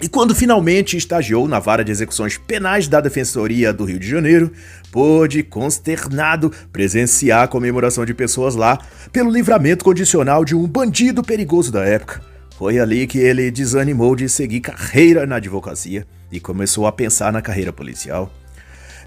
E 0.00 0.08
quando 0.08 0.34
finalmente 0.34 0.96
estagiou 0.96 1.46
na 1.48 1.58
vara 1.58 1.84
de 1.84 1.92
execuções 1.92 2.36
penais 2.36 2.88
da 2.88 3.00
Defensoria 3.00 3.72
do 3.72 3.84
Rio 3.84 3.98
de 3.98 4.08
Janeiro, 4.08 4.52
pôde, 4.90 5.42
consternado, 5.42 6.50
presenciar 6.72 7.44
a 7.44 7.48
comemoração 7.48 8.04
de 8.04 8.12
pessoas 8.12 8.54
lá 8.54 8.78
pelo 9.12 9.30
livramento 9.30 9.84
condicional 9.84 10.44
de 10.44 10.54
um 10.54 10.66
bandido 10.66 11.22
perigoso 11.22 11.72
da 11.72 11.84
época. 11.84 12.20
Foi 12.58 12.78
ali 12.78 13.06
que 13.06 13.18
ele 13.18 13.50
desanimou 13.50 14.14
de 14.14 14.28
seguir 14.28 14.60
carreira 14.60 15.26
na 15.26 15.36
advocacia 15.36 16.06
e 16.30 16.38
começou 16.38 16.86
a 16.86 16.92
pensar 16.92 17.32
na 17.32 17.42
carreira 17.42 17.72
policial. 17.72 18.32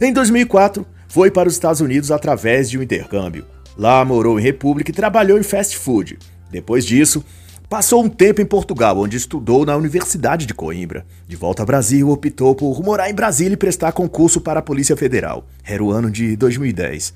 Em 0.01 0.11
2004, 0.11 0.85
foi 1.07 1.31
para 1.31 1.47
os 1.47 1.53
Estados 1.53 1.81
Unidos 1.81 2.11
através 2.11 2.69
de 2.69 2.77
um 2.77 2.81
intercâmbio. 2.81 3.45
Lá 3.77 4.03
morou 4.03 4.39
em 4.39 4.43
República 4.43 4.91
e 4.91 4.93
trabalhou 4.93 5.37
em 5.37 5.43
fast 5.43 5.77
food. 5.77 6.17
Depois 6.51 6.85
disso, 6.85 7.23
Passou 7.69 8.01
um 8.01 8.07
tempo 8.07 8.41
em 8.41 8.45
Portugal, 8.45 8.97
onde 8.97 9.17
estudou 9.17 9.65
na 9.65 9.75
Universidade 9.75 10.45
de 10.45 10.53
Coimbra. 10.53 11.05
De 11.27 11.35
volta 11.35 11.61
ao 11.61 11.65
Brasil, 11.65 12.09
optou 12.09 12.55
por 12.55 12.81
morar 12.81 13.09
em 13.09 13.13
Brasília 13.13 13.55
e 13.55 13.57
prestar 13.57 13.91
concurso 13.91 14.39
para 14.39 14.59
a 14.61 14.63
Polícia 14.63 14.95
Federal. 14.95 15.45
Era 15.65 15.83
o 15.83 15.91
ano 15.91 16.09
de 16.09 16.37
2010. 16.37 17.13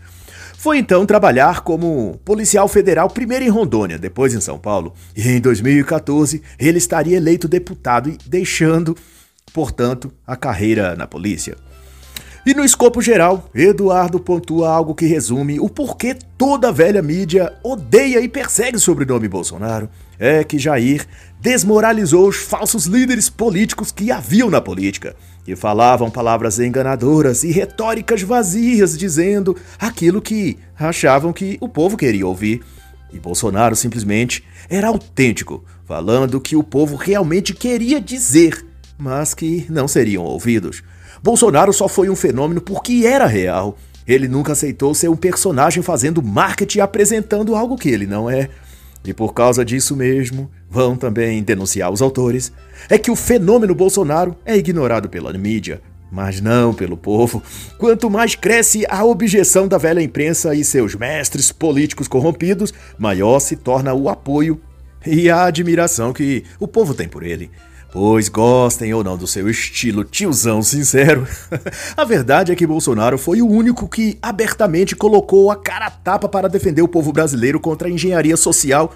Foi 0.58 0.78
então 0.78 1.06
trabalhar 1.06 1.62
como 1.62 2.20
policial 2.26 2.68
federal, 2.68 3.10
primeiro 3.10 3.46
em 3.46 3.50
Rondônia, 3.50 3.98
depois 3.98 4.34
em 4.34 4.42
São 4.42 4.60
Paulo. 4.60 4.94
E 5.16 5.26
em 5.26 5.40
2014, 5.40 6.42
ele 6.60 6.80
estaria 6.80 7.16
eleito 7.16 7.48
deputado 7.48 8.10
e 8.10 8.18
deixando, 8.28 8.98
portanto, 9.54 10.12
a 10.28 10.36
carreira 10.36 10.98
na 10.98 11.08
polícia. 11.08 11.56
E 12.46 12.56
no 12.56 12.66
escopo 12.66 13.02
geral, 13.02 13.50
Eduardo 13.54 14.20
pontua 14.20 14.70
algo 14.70 14.96
que 14.96 15.06
resume 15.06 15.60
o 15.60 15.70
porquê 15.70 16.18
toda 16.38 16.70
a 16.70 16.72
velha 16.72 17.02
mídia 17.02 17.54
odeia 17.64 18.20
e 18.20 18.28
persegue 18.28 18.78
o 18.78 18.80
sobrenome 18.80 19.28
Bolsonaro. 19.28 19.88
É 20.24 20.44
que 20.44 20.60
Jair 20.60 21.04
desmoralizou 21.40 22.28
os 22.28 22.36
falsos 22.36 22.86
líderes 22.86 23.28
políticos 23.28 23.92
que 23.92 24.12
haviam 24.12 24.52
na 24.52 24.62
política, 24.62 25.16
que 25.44 25.56
falavam 25.56 26.12
palavras 26.12 26.60
enganadoras 26.60 27.44
e 27.44 27.52
retóricas 27.52 28.22
vazias, 28.22 28.96
dizendo 28.96 29.58
aquilo 29.80 30.22
que 30.22 30.60
achavam 30.78 31.34
que 31.34 31.58
o 31.60 31.68
povo 31.68 31.98
queria 31.98 32.28
ouvir. 32.28 32.62
E 33.12 33.18
Bolsonaro 33.18 33.76
simplesmente 33.76 34.44
era 34.70 34.90
autêntico, 34.90 35.66
falando 35.88 36.36
o 36.36 36.42
que 36.42 36.56
o 36.56 36.62
povo 36.62 36.96
realmente 36.96 37.52
queria 37.52 38.00
dizer, 38.00 38.64
mas 39.00 39.34
que 39.34 39.66
não 39.72 39.88
seriam 39.88 40.24
ouvidos. 40.24 40.84
Bolsonaro 41.24 41.74
só 41.74 41.88
foi 41.88 42.12
um 42.12 42.16
fenômeno 42.16 42.62
porque 42.62 43.08
era 43.08 43.26
real. 43.26 43.76
Ele 44.08 44.28
nunca 44.28 44.52
aceitou 44.52 44.94
ser 44.94 45.10
um 45.10 45.16
personagem 45.16 45.82
fazendo 45.82 46.22
marketing 46.22 46.82
apresentando 46.82 47.56
algo 47.56 47.76
que 47.76 47.90
ele 47.90 48.06
não 48.06 48.30
é. 48.30 48.50
E 49.06 49.14
por 49.14 49.34
causa 49.34 49.66
disso 49.66 49.96
mesmo 49.96 50.50
vão 50.70 50.96
também 50.96 51.42
denunciar 51.44 51.92
os 51.92 52.02
autores, 52.02 52.52
é 52.90 52.98
que 52.98 53.12
o 53.12 53.16
fenômeno 53.16 53.74
Bolsonaro 53.74 54.36
é 54.46 54.56
ignorado 54.56 55.10
pela 55.10 55.34
mídia, 55.34 55.82
mas 56.12 56.42
não 56.42 56.74
pelo 56.74 56.98
povo. 56.98 57.42
Quanto 57.78 58.10
mais 58.10 58.36
cresce 58.36 58.86
a 58.90 59.04
objeção 59.04 59.68
da 59.68 59.78
velha 59.78 60.02
imprensa 60.02 60.54
e 60.54 60.64
seus 60.64 60.96
mestres 60.96 61.52
políticos 61.52 62.08
corrompidos, 62.08 62.74
maior 62.98 63.40
se 63.40 63.56
torna 63.56 63.94
o 63.94 64.10
apoio 64.10 64.62
e 65.06 65.30
a 65.30 65.46
admiração 65.46 66.14
que 66.14 66.44
o 66.60 66.68
povo 66.68 66.94
tem 66.94 67.08
por 67.08 67.24
ele. 67.24 67.50
Pois 67.92 68.30
gostem 68.30 68.94
ou 68.94 69.04
não 69.04 69.18
do 69.18 69.28
seu 69.28 69.50
estilo 69.50 70.06
tiozão 70.06 70.64
sincero, 70.64 71.28
a 71.98 72.06
verdade 72.06 72.52
é 72.52 72.56
que 72.56 72.66
Bolsonaro 72.66 73.18
foi 73.18 73.42
o 73.42 73.48
único 73.48 73.88
que 73.90 74.18
abertamente 74.22 74.96
colocou 74.96 75.52
a 75.52 75.58
cara 75.58 75.88
a 75.88 75.92
tapa 75.92 76.30
para 76.30 76.48
defender 76.48 76.82
o 76.82 76.88
povo 76.88 77.12
brasileiro 77.12 77.60
contra 77.60 77.90
a 77.90 77.92
engenharia 77.92 78.38
social 78.38 78.96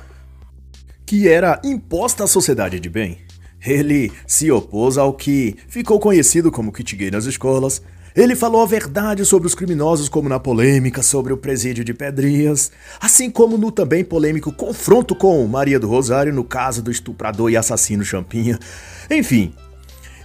que 1.06 1.28
era 1.28 1.62
imposta 1.64 2.24
à 2.24 2.28
sociedade 2.28 2.80
de 2.80 2.90
bem. 2.90 3.25
Ele 3.66 4.12
se 4.28 4.52
opôs 4.52 4.98
ao 4.98 5.14
que 5.14 5.56
ficou 5.68 6.00
conhecido 6.00 6.52
como 6.52 6.72
kit 6.72 6.96
gay 6.96 7.10
nas 7.10 7.26
escolas, 7.26 7.82
ele 8.16 8.34
falou 8.34 8.62
a 8.62 8.66
verdade 8.66 9.26
sobre 9.26 9.46
os 9.46 9.54
criminosos, 9.54 10.08
como 10.08 10.30
na 10.30 10.40
polêmica 10.40 11.04
sobre 11.04 11.34
o 11.34 11.38
presídio 11.38 11.84
de 11.84 11.94
Pedrinhas, 11.94 12.72
assim 13.02 13.30
como 13.30 13.58
no 13.58 13.70
também 13.72 14.06
polêmico 14.06 14.54
confronto 14.54 15.14
com 15.14 15.46
Maria 15.48 15.78
do 15.78 15.90
Rosário 15.90 16.34
no 16.34 16.46
caso 16.46 16.82
do 16.82 16.90
estuprador 16.90 17.52
e 17.52 17.58
assassino 17.58 18.06
Champinha. 18.06 18.58
Enfim, 19.12 19.54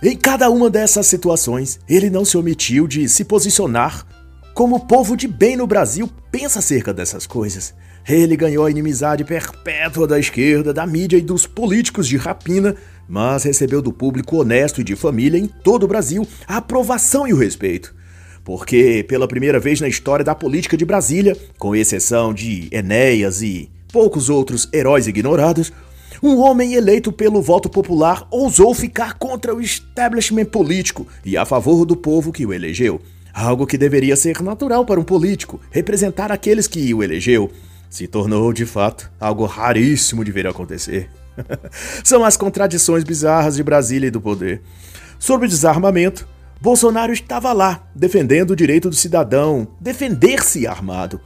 em 0.01 0.17
cada 0.17 0.49
uma 0.51 0.71
dessas 0.71 1.09
situações, 1.09 1.81
ele 1.89 2.09
não 2.09 2.25
se 2.25 2.39
omitiu 2.39 2.87
de 2.87 3.09
se 3.09 3.25
posicionar 3.25 4.07
como 4.55 4.77
o 4.77 4.87
povo 4.87 5.17
de 5.17 5.27
bem 5.27 5.57
no 5.57 5.67
Brasil 5.67 6.09
pensa 6.31 6.61
acerca 6.61 6.95
dessas 6.95 7.27
coisas. 7.27 7.75
Ele 8.09 8.37
ganhou 8.37 8.65
a 8.65 8.71
inimizade 8.71 9.25
perpétua 9.25 10.07
da 10.07 10.19
esquerda, 10.19 10.73
da 10.73 10.87
mídia 10.87 11.17
e 11.17 11.21
dos 11.23 11.47
políticos 11.47 12.07
de 12.07 12.17
rapina, 12.17 12.77
mas 13.11 13.43
recebeu 13.43 13.83
do 13.83 13.93
público 13.93 14.37
honesto 14.37 14.81
e 14.81 14.85
de 14.85 14.95
família 14.95 15.37
em 15.37 15.47
todo 15.47 15.83
o 15.83 15.88
Brasil 15.88 16.25
a 16.47 16.59
aprovação 16.59 17.26
e 17.26 17.33
o 17.33 17.37
respeito. 17.37 17.93
Porque, 18.45 19.05
pela 19.09 19.26
primeira 19.26 19.59
vez 19.59 19.81
na 19.81 19.88
história 19.88 20.25
da 20.25 20.35
política 20.35 20.76
de 20.76 20.85
Brasília, 20.85 21.37
com 21.59 21.75
exceção 21.75 22.33
de 22.33 22.69
Enéas 22.71 23.43
e 23.43 23.69
poucos 23.93 24.31
outros 24.31 24.69
heróis 24.73 25.09
ignorados, 25.09 25.73
um 26.23 26.38
homem 26.38 26.75
eleito 26.75 27.11
pelo 27.11 27.43
voto 27.43 27.69
popular 27.69 28.29
ousou 28.31 28.73
ficar 28.75 29.19
contra 29.19 29.55
o 29.55 29.61
establishment 29.61 30.47
político 30.47 31.07
e 31.25 31.37
a 31.37 31.45
favor 31.45 31.85
do 31.85 31.97
povo 31.97 32.31
que 32.31 32.47
o 32.47 32.52
elegeu. 32.52 33.00
Algo 33.35 33.67
que 33.67 33.76
deveria 33.76 34.14
ser 34.14 34.40
natural 34.40 34.85
para 34.85 35.00
um 35.00 35.05
político, 35.05 35.61
representar 35.71 36.31
aqueles 36.31 36.69
que 36.69 36.95
o 36.95 37.02
elegeu 37.02 37.50
se 37.88 38.07
tornou, 38.07 38.52
de 38.52 38.64
fato, 38.64 39.11
algo 39.19 39.45
raríssimo 39.47 40.25
de 40.25 40.31
ver 40.31 40.47
acontecer. 40.47 41.11
São 42.05 42.25
as 42.25 42.37
contradições 42.37 43.05
bizarras 43.05 43.57
de 43.57 43.63
Brasília 43.63 44.09
e 44.09 44.11
do 44.11 44.21
poder. 44.21 44.63
Sobre 45.19 45.47
o 45.47 45.51
desarmamento, 45.51 46.27
Bolsonaro 46.61 47.13
estava 47.13 47.53
lá, 47.53 47.89
defendendo 47.95 48.51
o 48.51 48.57
direito 48.57 48.91
do 48.91 48.97
cidadão 48.97 49.69
defender-se 49.81 50.67
armado. 50.67 51.21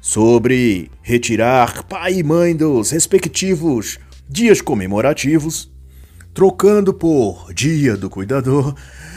Sobre 0.00 0.90
retirar 1.02 1.84
pai 1.84 2.14
e 2.14 2.22
mãe 2.22 2.56
dos 2.56 2.90
respectivos 2.90 3.98
dias 4.28 4.60
comemorativos, 4.60 5.70
trocando 6.32 6.94
por 6.94 7.52
Dia 7.52 7.96
do 7.96 8.08
Cuidador, 8.08 8.74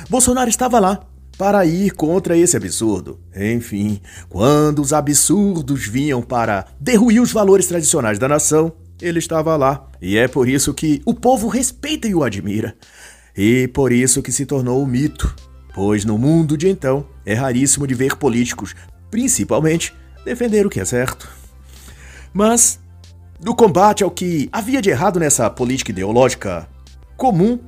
Bolsonaro 0.09 0.49
estava 0.49 0.79
lá, 0.79 1.05
para 1.37 1.65
ir 1.65 1.91
contra 1.91 2.37
esse 2.37 2.55
absurdo. 2.55 3.19
Enfim, 3.35 3.99
quando 4.29 4.79
os 4.81 4.93
absurdos 4.93 5.87
vinham 5.87 6.21
para 6.21 6.67
derruir 6.79 7.21
os 7.21 7.31
valores 7.31 7.67
tradicionais 7.67 8.19
da 8.19 8.27
nação, 8.27 8.73
ele 9.01 9.19
estava 9.19 9.55
lá. 9.55 9.87
E 10.01 10.17
é 10.17 10.27
por 10.27 10.47
isso 10.47 10.73
que 10.73 11.01
o 11.05 11.13
povo 11.13 11.47
respeita 11.47 12.07
e 12.07 12.15
o 12.15 12.23
admira. 12.23 12.75
E 13.35 13.67
por 13.69 13.91
isso 13.91 14.21
que 14.21 14.31
se 14.31 14.45
tornou 14.45 14.81
um 14.81 14.85
mito. 14.85 15.33
Pois 15.73 16.05
no 16.05 16.17
mundo 16.17 16.57
de 16.57 16.69
então 16.69 17.07
é 17.25 17.33
raríssimo 17.33 17.87
de 17.87 17.95
ver 17.95 18.15
políticos, 18.15 18.75
principalmente, 19.09 19.93
defender 20.23 20.65
o 20.65 20.69
que 20.69 20.79
é 20.79 20.85
certo. 20.85 21.27
Mas, 22.31 22.79
no 23.43 23.55
combate 23.55 24.03
ao 24.03 24.11
que 24.11 24.49
havia 24.51 24.81
de 24.81 24.89
errado 24.89 25.19
nessa 25.19 25.49
política 25.49 25.91
ideológica 25.91 26.67
comum 27.17 27.59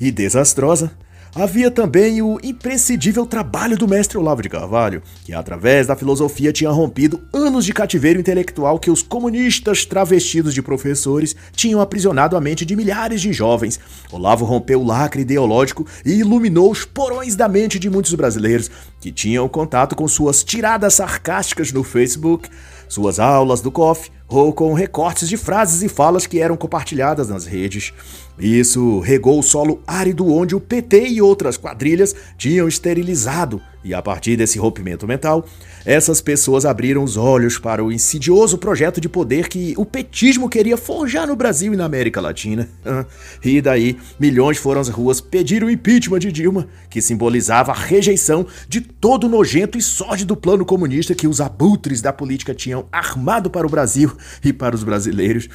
e 0.00 0.10
desastrosa, 0.10 0.92
Havia 1.36 1.68
também 1.68 2.22
o 2.22 2.38
imprescindível 2.44 3.26
trabalho 3.26 3.76
do 3.76 3.88
mestre 3.88 4.16
Olavo 4.16 4.40
de 4.40 4.48
Carvalho, 4.48 5.02
que 5.24 5.34
através 5.34 5.88
da 5.88 5.96
filosofia 5.96 6.52
tinha 6.52 6.70
rompido 6.70 7.20
anos 7.32 7.64
de 7.64 7.72
cativeiro 7.72 8.20
intelectual 8.20 8.78
que 8.78 8.88
os 8.88 9.02
comunistas 9.02 9.84
travestidos 9.84 10.54
de 10.54 10.62
professores 10.62 11.34
tinham 11.50 11.80
aprisionado 11.80 12.36
a 12.36 12.40
mente 12.40 12.64
de 12.64 12.76
milhares 12.76 13.20
de 13.20 13.32
jovens. 13.32 13.80
Olavo 14.12 14.44
rompeu 14.44 14.80
o 14.80 14.86
lacre 14.86 15.22
ideológico 15.22 15.84
e 16.06 16.12
iluminou 16.12 16.70
os 16.70 16.84
porões 16.84 17.34
da 17.34 17.48
mente 17.48 17.80
de 17.80 17.90
muitos 17.90 18.14
brasileiros 18.14 18.70
que 19.00 19.10
tinham 19.10 19.48
contato 19.48 19.96
com 19.96 20.06
suas 20.06 20.44
tiradas 20.44 20.94
sarcásticas 20.94 21.72
no 21.72 21.82
Facebook, 21.82 22.48
suas 22.88 23.18
aulas 23.18 23.60
do 23.60 23.72
COF 23.72 24.08
ou 24.28 24.52
com 24.52 24.72
recortes 24.72 25.28
de 25.28 25.36
frases 25.36 25.82
e 25.82 25.88
falas 25.88 26.26
que 26.26 26.40
eram 26.40 26.56
compartilhadas 26.56 27.28
nas 27.28 27.46
redes. 27.46 27.92
Isso 28.38 29.00
regou 29.00 29.38
o 29.38 29.42
solo 29.42 29.82
árido 29.86 30.26
onde 30.32 30.56
o 30.56 30.60
PT 30.60 31.08
e 31.08 31.22
outras 31.22 31.56
quadrilhas 31.56 32.14
tinham 32.36 32.66
esterilizado, 32.66 33.60
e 33.84 33.94
a 33.94 34.02
partir 34.02 34.36
desse 34.36 34.58
rompimento 34.58 35.06
mental, 35.06 35.44
essas 35.84 36.20
pessoas 36.22 36.64
abriram 36.64 37.04
os 37.04 37.16
olhos 37.16 37.58
para 37.58 37.84
o 37.84 37.92
insidioso 37.92 38.56
projeto 38.56 39.00
de 39.00 39.08
poder 39.08 39.48
que 39.48 39.74
o 39.76 39.84
petismo 39.84 40.48
queria 40.48 40.78
forjar 40.78 41.26
no 41.26 41.36
Brasil 41.36 41.74
e 41.74 41.76
na 41.76 41.84
América 41.84 42.20
Latina. 42.20 42.68
E 43.44 43.60
daí, 43.60 43.98
milhões 44.18 44.56
foram 44.56 44.80
às 44.80 44.88
ruas 44.88 45.20
pedir 45.20 45.62
o 45.62 45.70
impeachment 45.70 46.20
de 46.20 46.32
Dilma, 46.32 46.66
que 46.88 47.02
simbolizava 47.02 47.72
a 47.72 47.74
rejeição 47.74 48.46
de 48.68 48.80
todo 48.80 49.24
o 49.24 49.28
nojento 49.28 49.76
e 49.76 49.82
sórdido 49.82 50.34
plano 50.34 50.64
comunista 50.64 51.14
que 51.14 51.28
os 51.28 51.40
abutres 51.40 52.00
da 52.00 52.12
política 52.12 52.54
tinham 52.54 52.86
armado 52.90 53.50
para 53.50 53.66
o 53.66 53.70
Brasil 53.70 54.10
e 54.42 54.52
para 54.52 54.74
os 54.74 54.82
brasileiros. 54.82 55.48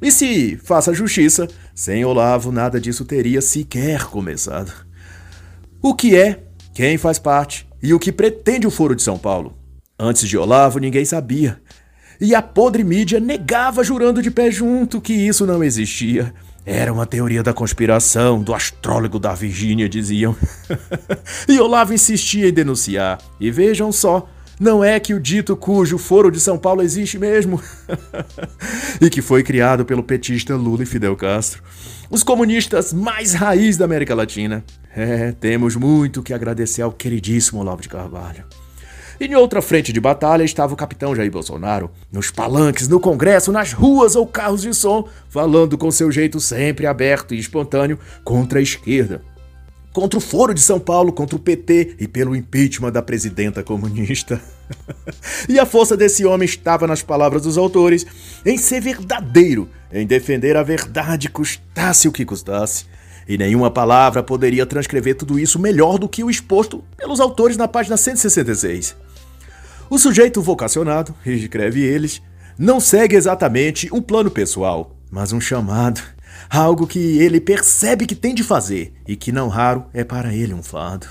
E 0.00 0.10
se 0.12 0.56
faça 0.62 0.94
justiça, 0.94 1.48
sem 1.74 2.04
Olavo 2.04 2.52
nada 2.52 2.80
disso 2.80 3.04
teria 3.04 3.40
sequer 3.40 4.04
começado. 4.04 4.72
O 5.80 5.94
que 5.94 6.16
é, 6.16 6.44
quem 6.72 6.96
faz 6.96 7.18
parte 7.18 7.68
e 7.82 7.92
o 7.92 7.98
que 7.98 8.12
pretende 8.12 8.66
o 8.66 8.70
Foro 8.70 8.94
de 8.94 9.02
São 9.02 9.18
Paulo? 9.18 9.61
Antes 10.04 10.28
de 10.28 10.36
Olavo, 10.36 10.80
ninguém 10.80 11.04
sabia. 11.04 11.60
E 12.20 12.34
a 12.34 12.42
podre 12.42 12.82
mídia 12.82 13.20
negava, 13.20 13.84
jurando 13.84 14.20
de 14.20 14.32
pé 14.32 14.50
junto, 14.50 15.00
que 15.00 15.12
isso 15.12 15.46
não 15.46 15.62
existia. 15.62 16.34
Era 16.66 16.92
uma 16.92 17.06
teoria 17.06 17.40
da 17.40 17.52
conspiração, 17.52 18.42
do 18.42 18.52
astrólogo 18.52 19.20
da 19.20 19.32
Virgínia, 19.32 19.88
diziam. 19.88 20.34
e 21.48 21.56
Olavo 21.60 21.94
insistia 21.94 22.48
em 22.48 22.52
denunciar. 22.52 23.20
E 23.38 23.48
vejam 23.48 23.92
só, 23.92 24.28
não 24.58 24.82
é 24.82 24.98
que 24.98 25.14
o 25.14 25.20
dito 25.20 25.56
cujo 25.56 25.96
Foro 25.98 26.32
de 26.32 26.40
São 26.40 26.58
Paulo 26.58 26.82
existe 26.82 27.16
mesmo? 27.16 27.62
e 29.00 29.08
que 29.08 29.22
foi 29.22 29.44
criado 29.44 29.84
pelo 29.84 30.02
petista 30.02 30.56
Lula 30.56 30.82
e 30.82 30.86
Fidel 30.86 31.14
Castro, 31.14 31.62
os 32.10 32.24
comunistas 32.24 32.92
mais 32.92 33.34
raiz 33.34 33.76
da 33.76 33.84
América 33.84 34.16
Latina. 34.16 34.64
É, 34.96 35.30
temos 35.30 35.76
muito 35.76 36.24
que 36.24 36.34
agradecer 36.34 36.82
ao 36.82 36.90
queridíssimo 36.90 37.60
Olavo 37.60 37.82
de 37.82 37.88
Carvalho. 37.88 38.44
E 39.22 39.26
em 39.26 39.36
outra 39.36 39.62
frente 39.62 39.92
de 39.92 40.00
batalha 40.00 40.42
estava 40.42 40.74
o 40.74 40.76
capitão 40.76 41.14
Jair 41.14 41.30
Bolsonaro, 41.30 41.92
nos 42.10 42.28
palanques, 42.28 42.88
no 42.88 42.98
Congresso, 42.98 43.52
nas 43.52 43.72
ruas 43.72 44.16
ou 44.16 44.26
carros 44.26 44.62
de 44.62 44.74
som, 44.74 45.08
falando 45.28 45.78
com 45.78 45.92
seu 45.92 46.10
jeito 46.10 46.40
sempre 46.40 46.88
aberto 46.88 47.32
e 47.32 47.38
espontâneo 47.38 48.00
contra 48.24 48.58
a 48.58 48.62
esquerda 48.62 49.22
contra 49.92 50.18
o 50.18 50.22
Foro 50.22 50.54
de 50.54 50.60
São 50.60 50.80
Paulo, 50.80 51.12
contra 51.12 51.36
o 51.36 51.38
PT 51.38 51.96
e 52.00 52.08
pelo 52.08 52.34
impeachment 52.34 52.92
da 52.92 53.02
presidenta 53.02 53.62
comunista. 53.62 54.40
e 55.46 55.58
a 55.58 55.66
força 55.66 55.94
desse 55.94 56.24
homem 56.24 56.46
estava 56.46 56.86
nas 56.86 57.02
palavras 57.02 57.42
dos 57.42 57.58
autores, 57.58 58.06
em 58.44 58.56
ser 58.56 58.80
verdadeiro, 58.80 59.68
em 59.92 60.06
defender 60.06 60.56
a 60.56 60.62
verdade 60.62 61.28
custasse 61.28 62.08
o 62.08 62.12
que 62.12 62.24
custasse. 62.24 62.86
E 63.28 63.36
nenhuma 63.36 63.70
palavra 63.70 64.22
poderia 64.22 64.64
transcrever 64.64 65.14
tudo 65.14 65.38
isso 65.38 65.58
melhor 65.58 65.98
do 65.98 66.08
que 66.08 66.24
o 66.24 66.30
exposto 66.30 66.82
pelos 66.96 67.20
autores 67.20 67.58
na 67.58 67.68
página 67.68 67.98
166. 67.98 69.01
O 69.92 69.98
sujeito 69.98 70.40
vocacionado, 70.40 71.14
escreve 71.26 71.82
eles, 71.82 72.22
não 72.58 72.80
segue 72.80 73.14
exatamente 73.14 73.90
um 73.92 74.00
plano 74.00 74.30
pessoal, 74.30 74.96
mas 75.10 75.34
um 75.34 75.40
chamado 75.40 76.00
algo 76.48 76.86
que 76.86 77.18
ele 77.18 77.38
percebe 77.38 78.06
que 78.06 78.14
tem 78.14 78.34
de 78.34 78.42
fazer 78.42 78.94
e 79.06 79.14
que 79.14 79.30
não 79.30 79.48
raro 79.48 79.84
é 79.92 80.02
para 80.02 80.34
ele 80.34 80.54
um 80.54 80.62
fardo. 80.62 81.06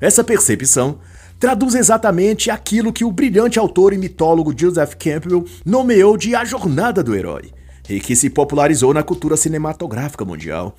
Essa 0.00 0.24
percepção 0.24 0.98
traduz 1.38 1.76
exatamente 1.76 2.50
aquilo 2.50 2.92
que 2.92 3.04
o 3.04 3.12
brilhante 3.12 3.56
autor 3.56 3.92
e 3.92 3.98
mitólogo 3.98 4.52
Joseph 4.52 4.94
Campbell 4.94 5.44
nomeou 5.64 6.16
de 6.16 6.34
a 6.34 6.44
jornada 6.44 7.04
do 7.04 7.14
herói 7.14 7.52
e 7.88 8.00
que 8.00 8.16
se 8.16 8.28
popularizou 8.28 8.92
na 8.92 9.04
cultura 9.04 9.36
cinematográfica 9.36 10.24
mundial. 10.24 10.76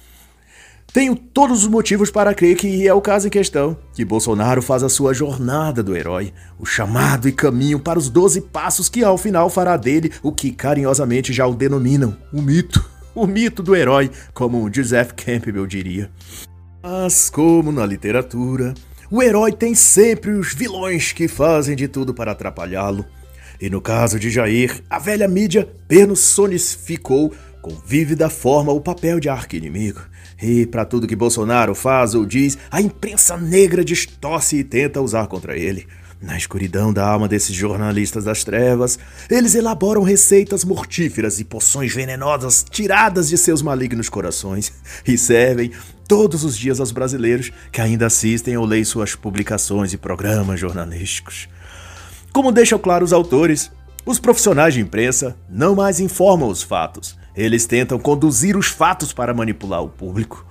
Tenho 0.92 1.16
todos 1.16 1.64
os 1.64 1.68
motivos 1.68 2.10
para 2.10 2.34
crer 2.34 2.56
que 2.56 2.88
é 2.88 2.94
o 2.94 3.02
caso 3.02 3.28
em 3.28 3.30
questão, 3.30 3.78
que 3.94 4.04
Bolsonaro 4.04 4.60
faz 4.60 4.82
a 4.82 4.90
sua 4.90 5.14
jornada 5.14 5.84
do 5.84 5.96
herói, 5.96 6.34
o 6.58 6.66
chamado 6.66 7.30
e 7.30 7.32
caminho 7.32 7.80
para 7.80 8.00
os 8.00 8.10
12 8.10 8.42
passos 8.42 8.90
que 8.90 9.04
ao 9.04 9.16
final 9.16 9.52
fará 9.52 9.78
dele 9.78 10.12
o 10.24 10.32
que 10.32 10.52
carinhosamente 10.52 11.32
já 11.32 11.46
o 11.46 11.54
denominam, 11.54 12.18
o 12.34 12.42
mito, 12.42 12.84
o 13.14 13.28
mito 13.28 13.62
do 13.62 13.76
herói, 13.76 14.10
como 14.34 14.70
Joseph 14.74 15.12
Campbell 15.12 15.68
diria. 15.68 16.10
Mas 16.82 17.30
como 17.30 17.72
na 17.72 17.86
literatura, 17.86 18.74
o 19.12 19.22
herói 19.22 19.52
tem 19.52 19.76
sempre 19.76 20.32
os 20.32 20.56
vilões 20.56 21.12
que 21.12 21.28
fazem 21.28 21.76
de 21.76 21.88
tudo 21.88 22.16
para 22.16 22.32
atrapalhá-lo. 22.32 23.06
E 23.62 23.70
no 23.70 23.80
caso 23.80 24.20
de 24.20 24.32
Jair, 24.32 24.82
a 24.90 24.98
velha 24.98 25.28
mídia 25.28 25.70
personificou 25.88 27.32
com 27.62 27.76
vívida 27.86 28.30
forma 28.30 28.72
o 28.72 28.82
papel 28.82 29.20
de 29.20 29.30
arqui-inimigo. 29.30 30.02
E 30.42 30.66
para 30.66 30.86
tudo 30.86 31.08
que 31.08 31.16
Bolsonaro 31.16 31.76
faz 31.76 32.16
ou 32.16 32.26
diz, 32.26 32.58
a 32.72 32.82
imprensa 32.82 33.38
negra 33.38 33.84
distorce 33.84 34.58
e 34.58 34.64
tenta 34.64 35.02
usar 35.02 35.28
contra 35.28 35.58
ele. 35.58 35.86
Na 36.22 36.38
escuridão 36.38 36.92
da 36.92 37.08
alma 37.08 37.30
desses 37.30 37.56
jornalistas 37.56 38.26
das 38.26 38.44
trevas, 38.44 39.00
eles 39.30 39.56
elaboram 39.56 40.04
receitas 40.04 40.66
mortíferas 40.66 41.40
e 41.40 41.46
poções 41.46 41.94
venenosas 41.94 42.66
tiradas 42.70 43.30
de 43.30 43.38
seus 43.38 43.62
malignos 43.62 44.10
corações 44.10 44.74
e 45.08 45.18
servem 45.18 45.72
todos 46.10 46.44
os 46.44 46.58
dias 46.58 46.80
aos 46.82 46.92
brasileiros 46.92 47.52
que 47.72 47.80
ainda 47.80 48.08
assistem 48.08 48.58
ou 48.58 48.66
leem 48.66 48.84
suas 48.84 49.16
publicações 49.16 49.94
e 49.94 49.98
programas 49.98 50.60
jornalísticos. 50.60 51.48
Como 52.34 52.52
deixam 52.52 52.80
claro 52.80 53.06
os 53.06 53.14
autores, 53.14 53.72
os 54.06 54.20
profissionais 54.20 54.74
de 54.74 54.82
imprensa 54.82 55.38
não 55.50 55.74
mais 55.74 56.00
informam 56.00 56.50
os 56.50 56.64
fatos, 56.64 57.19
eles 57.36 57.66
tentam 57.66 58.00
conduzir 58.00 58.58
os 58.58 58.68
fatos 58.68 59.14
para 59.14 59.34
manipular 59.34 59.84
o 59.84 59.90
público. 59.90 60.46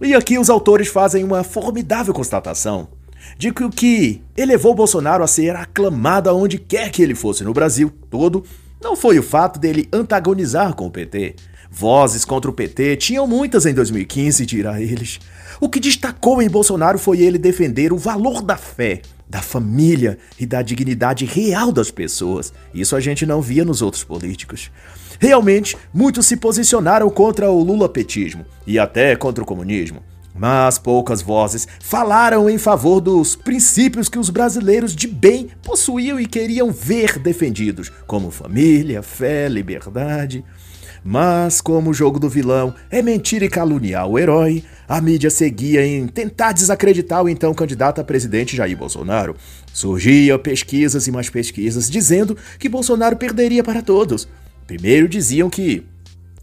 E 0.00 0.14
aqui 0.14 0.38
os 0.38 0.48
autores 0.48 0.88
fazem 0.88 1.24
uma 1.24 1.42
formidável 1.42 2.14
constatação 2.14 2.88
de 3.36 3.52
que 3.52 3.64
o 3.64 3.70
que 3.70 4.22
elevou 4.36 4.74
Bolsonaro 4.74 5.24
a 5.24 5.26
ser 5.26 5.54
aclamado 5.56 6.30
aonde 6.30 6.58
quer 6.58 6.90
que 6.90 7.02
ele 7.02 7.14
fosse 7.14 7.44
no 7.44 7.52
Brasil 7.52 7.92
todo 8.08 8.44
não 8.80 8.96
foi 8.96 9.18
o 9.18 9.22
fato 9.22 9.58
dele 9.58 9.88
antagonizar 9.92 10.74
com 10.74 10.86
o 10.86 10.90
PT. 10.90 11.34
Vozes 11.70 12.24
contra 12.24 12.50
o 12.50 12.54
PT 12.54 12.96
tinham 12.96 13.26
muitas 13.26 13.66
em 13.66 13.74
2015, 13.74 14.46
dirá 14.46 14.80
eles. 14.80 15.18
O 15.60 15.68
que 15.68 15.80
destacou 15.80 16.40
em 16.40 16.48
Bolsonaro 16.48 16.98
foi 16.98 17.20
ele 17.20 17.38
defender 17.38 17.92
o 17.92 17.98
valor 17.98 18.40
da 18.40 18.56
fé, 18.56 19.02
da 19.28 19.42
família 19.42 20.16
e 20.38 20.46
da 20.46 20.62
dignidade 20.62 21.24
real 21.24 21.72
das 21.72 21.90
pessoas. 21.90 22.52
Isso 22.72 22.96
a 22.96 23.00
gente 23.00 23.26
não 23.26 23.42
via 23.42 23.64
nos 23.64 23.82
outros 23.82 24.04
políticos. 24.04 24.70
Realmente, 25.18 25.76
muitos 25.92 26.26
se 26.26 26.36
posicionaram 26.36 27.10
contra 27.10 27.50
o 27.50 27.62
lulapetismo 27.62 28.46
e 28.66 28.78
até 28.78 29.16
contra 29.16 29.42
o 29.42 29.46
comunismo. 29.46 30.02
Mas 30.38 30.78
poucas 30.78 31.20
vozes 31.20 31.66
falaram 31.80 32.48
em 32.48 32.58
favor 32.58 33.00
dos 33.00 33.34
princípios 33.34 34.08
que 34.08 34.18
os 34.18 34.30
brasileiros 34.30 34.94
de 34.94 35.08
bem 35.08 35.48
possuíam 35.64 36.20
e 36.20 36.26
queriam 36.26 36.70
ver 36.70 37.18
defendidos, 37.18 37.90
como 38.06 38.30
família, 38.30 39.02
fé, 39.02 39.48
liberdade. 39.48 40.44
Mas, 41.02 41.60
como 41.60 41.90
o 41.90 41.94
jogo 41.94 42.20
do 42.20 42.28
vilão 42.28 42.74
é 42.90 43.02
mentir 43.02 43.42
e 43.42 43.48
caluniar 43.48 44.06
o 44.06 44.18
herói, 44.18 44.62
a 44.88 45.00
mídia 45.00 45.30
seguia 45.30 45.84
em 45.84 46.06
tentar 46.06 46.52
desacreditar 46.52 47.22
o 47.22 47.28
então 47.28 47.52
candidato 47.54 48.00
a 48.00 48.04
presidente 48.04 48.56
Jair 48.56 48.76
Bolsonaro. 48.76 49.34
Surgiam 49.72 50.38
pesquisas 50.38 51.06
e 51.06 51.10
mais 51.10 51.28
pesquisas 51.28 51.90
dizendo 51.90 52.36
que 52.58 52.68
Bolsonaro 52.68 53.16
perderia 53.16 53.64
para 53.64 53.82
todos. 53.82 54.28
Primeiro 54.68 55.08
diziam 55.08 55.48
que 55.48 55.82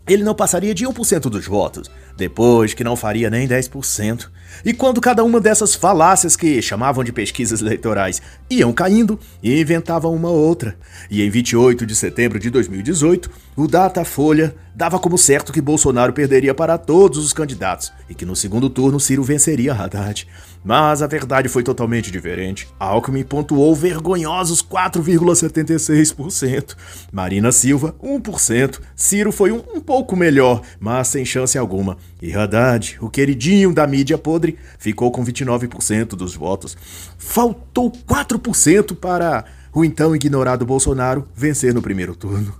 ele 0.08 0.24
não 0.24 0.34
passaria 0.34 0.74
de 0.74 0.84
1% 0.84 1.30
dos 1.30 1.46
votos, 1.46 1.92
depois 2.18 2.74
que 2.74 2.84
não 2.84 2.96
faria 2.96 3.30
nem 3.30 3.48
10%. 3.48 4.30
E 4.64 4.74
quando 4.74 5.00
cada 5.00 5.24
uma 5.24 5.40
dessas 5.40 5.76
falácias 5.76 6.36
que 6.36 6.60
chamavam 6.60 7.04
de 7.04 7.14
pesquisas 7.14 7.62
eleitorais 7.62 8.24
iam 8.50 8.74
caindo, 8.74 9.20
inventavam 9.44 10.12
uma 10.16 10.30
outra. 10.30 10.76
E 11.10 11.22
em 11.22 11.30
28 11.30 11.86
de 11.86 11.96
setembro 11.96 12.40
de 12.40 12.50
2018, 12.50 13.30
o 13.56 13.68
Datafolha 13.68 14.56
dava 14.74 14.98
como 14.98 15.20
certo 15.20 15.54
que 15.54 15.62
Bolsonaro 15.62 16.12
perderia 16.12 16.56
para 16.56 16.80
todos 16.80 17.20
os 17.20 17.32
candidatos 17.32 17.94
e 18.10 18.16
que 18.16 18.26
no 18.26 18.36
segundo 18.36 18.72
turno 18.72 19.00
Ciro 19.00 19.24
venceria 19.24 19.74
Haddad. 19.74 20.28
Mas 20.66 21.02
a 21.04 21.08
verdade 21.08 21.48
foi 21.48 21.62
totalmente 21.62 22.10
diferente. 22.10 22.68
Alckmin 22.80 23.24
pontuou 23.24 23.76
vergonhosos 23.76 24.64
4,76%. 24.64 26.76
Marina 27.12 27.52
Silva, 27.52 27.94
1%. 28.04 28.80
Ciro 28.96 29.32
foi 29.32 29.52
um, 29.52 29.62
um 29.76 29.80
pouco 29.80 30.16
melhor, 30.16 30.64
mas 30.80 31.10
sem 31.10 31.24
chance 31.24 31.56
alguma. 31.56 31.98
E 32.20 32.34
Haddad, 32.34 32.98
o 33.00 33.12
queridinho 33.12 33.72
da 33.72 33.86
mídia 33.86 34.18
podre, 34.18 34.58
ficou 34.80 35.12
com 35.12 35.24
29% 35.24 36.16
dos 36.16 36.34
votos. 36.34 36.76
Faltou 37.16 37.92
4% 37.92 38.96
para 38.96 39.46
o 39.72 39.86
então 39.86 40.16
ignorado 40.16 40.66
Bolsonaro 40.66 41.28
vencer 41.36 41.76
no 41.76 41.82
primeiro 41.84 42.16
turno. 42.16 42.56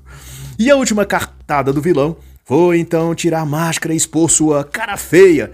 E 0.60 0.70
a 0.70 0.76
última 0.76 1.06
cartada 1.06 1.74
do 1.74 1.82
vilão 1.82 2.18
foi 2.44 2.78
então 2.78 3.16
tirar 3.16 3.40
a 3.40 3.46
máscara 3.46 3.96
e 3.96 3.98
expor 3.98 4.30
sua 4.30 4.64
cara 4.64 4.96
feia 4.96 5.52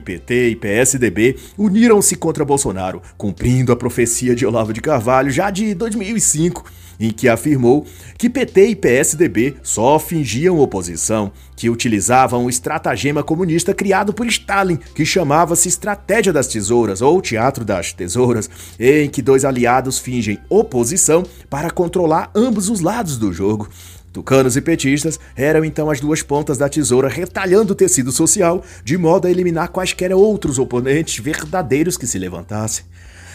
PT 0.00 0.48
e 0.50 0.56
PSDB 0.56 1.36
uniram-se 1.56 2.16
contra 2.16 2.44
Bolsonaro, 2.44 3.02
cumprindo 3.16 3.72
a 3.72 3.76
profecia 3.76 4.34
de 4.34 4.46
Olavo 4.46 4.72
de 4.72 4.80
Carvalho 4.80 5.30
já 5.30 5.50
de 5.50 5.74
2005, 5.74 6.64
em 6.98 7.10
que 7.10 7.28
afirmou 7.28 7.86
que 8.16 8.30
PT 8.30 8.68
e 8.68 8.76
PSDB 8.76 9.56
só 9.62 9.98
fingiam 9.98 10.58
oposição, 10.58 11.32
que 11.56 11.70
utilizavam 11.70 12.44
o 12.44 12.50
estratagema 12.50 13.22
comunista 13.22 13.74
criado 13.74 14.12
por 14.12 14.26
Stalin, 14.26 14.78
que 14.94 15.04
chamava-se 15.04 15.68
Estratégia 15.68 16.32
das 16.32 16.48
Tesouras 16.48 17.00
ou 17.00 17.20
Teatro 17.20 17.64
das 17.64 17.92
Tesouras, 17.92 18.48
em 18.78 19.08
que 19.08 19.22
dois 19.22 19.44
aliados 19.44 19.98
fingem 19.98 20.38
oposição 20.48 21.24
para 21.48 21.70
controlar 21.70 22.30
ambos 22.34 22.68
os 22.68 22.80
lados 22.80 23.16
do 23.16 23.32
jogo. 23.32 23.68
Tucanos 24.14 24.56
e 24.56 24.60
petistas 24.60 25.18
eram 25.34 25.64
então 25.64 25.90
as 25.90 25.98
duas 25.98 26.22
pontas 26.22 26.56
da 26.56 26.68
tesoura 26.68 27.08
retalhando 27.08 27.72
o 27.72 27.74
tecido 27.74 28.12
social, 28.12 28.62
de 28.84 28.96
modo 28.96 29.26
a 29.26 29.30
eliminar 29.30 29.70
quaisquer 29.70 30.14
outros 30.14 30.56
oponentes 30.56 31.18
verdadeiros 31.18 31.96
que 31.96 32.06
se 32.06 32.16
levantassem. 32.16 32.84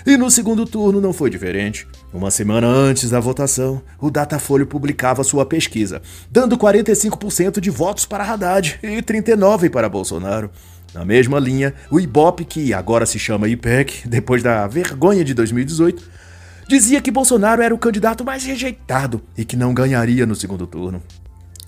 E 0.06 0.16
no 0.16 0.32
segundo 0.32 0.66
turno 0.66 1.02
não 1.02 1.12
foi 1.12 1.30
diferente. 1.30 1.86
Uma 2.14 2.32
semana 2.32 2.66
antes 2.66 3.10
da 3.10 3.20
votação, 3.20 3.82
o 4.00 4.10
Datafolha 4.10 4.66
publicava 4.66 5.22
sua 5.22 5.46
pesquisa, 5.46 6.02
dando 6.32 6.58
45% 6.58 7.60
de 7.60 7.70
votos 7.70 8.06
para 8.06 8.24
Haddad 8.24 8.80
e 8.82 9.02
39% 9.02 9.70
para 9.70 9.90
Bolsonaro. 9.90 10.50
Na 10.94 11.04
mesma 11.04 11.40
linha, 11.40 11.74
o 11.92 12.00
Ibope, 12.00 12.46
que 12.46 12.74
agora 12.74 13.06
se 13.06 13.20
chama 13.20 13.50
IPEC, 13.50 14.08
depois 14.08 14.42
da 14.42 14.66
vergonha 14.66 15.26
de 15.26 15.34
2018, 15.34 16.20
dizia 16.70 17.02
que 17.02 17.10
Bolsonaro 17.10 17.64
era 17.64 17.74
o 17.74 17.80
candidato 17.80 18.24
mais 18.24 18.44
rejeitado 18.44 19.20
e 19.36 19.44
que 19.44 19.56
não 19.56 19.74
ganharia 19.74 20.24
no 20.24 20.36
segundo 20.36 20.68
turno. 20.68 21.02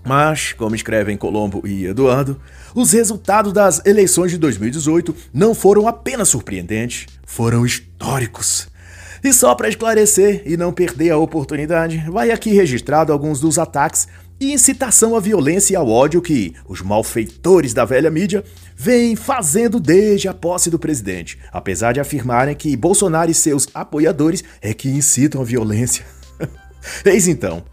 Mas, 0.05 0.53
como 0.53 0.75
escrevem 0.75 1.17
Colombo 1.17 1.63
e 1.65 1.85
Eduardo, 1.85 2.39
os 2.75 2.91
resultados 2.91 3.51
das 3.51 3.83
eleições 3.83 4.29
de 4.29 4.37
2018 4.37 5.15
não 5.33 5.55
foram 5.55 5.87
apenas 5.87 6.29
surpreendentes, 6.29 7.07
foram 7.25 7.65
históricos. 7.65 8.67
E 9.23 9.33
só 9.33 9.55
para 9.55 9.69
esclarecer 9.69 10.43
e 10.45 10.55
não 10.55 10.71
perder 10.71 11.09
a 11.09 11.17
oportunidade, 11.17 12.03
vai 12.07 12.29
aqui 12.29 12.51
registrado 12.51 13.11
alguns 13.11 13.39
dos 13.39 13.57
ataques 13.57 14.07
e 14.39 14.53
incitação 14.53 15.15
à 15.15 15.19
violência 15.19 15.73
e 15.73 15.75
ao 15.75 15.89
ódio 15.89 16.21
que 16.21 16.53
os 16.67 16.81
malfeitores 16.81 17.73
da 17.73 17.85
velha 17.85 18.11
mídia 18.11 18.43
vêm 18.83 19.15
fazendo 19.15 19.79
desde 19.79 20.27
a 20.27 20.33
posse 20.33 20.71
do 20.71 20.79
presidente, 20.79 21.37
apesar 21.51 21.93
de 21.93 21.99
afirmarem 21.99 22.55
que 22.55 22.75
Bolsonaro 22.75 23.29
e 23.29 23.33
seus 23.33 23.67
apoiadores 23.75 24.43
é 24.59 24.73
que 24.73 24.89
incitam 24.89 25.39
a 25.39 25.45
violência. 25.45 26.03
Eis 27.05 27.27
então. 27.27 27.63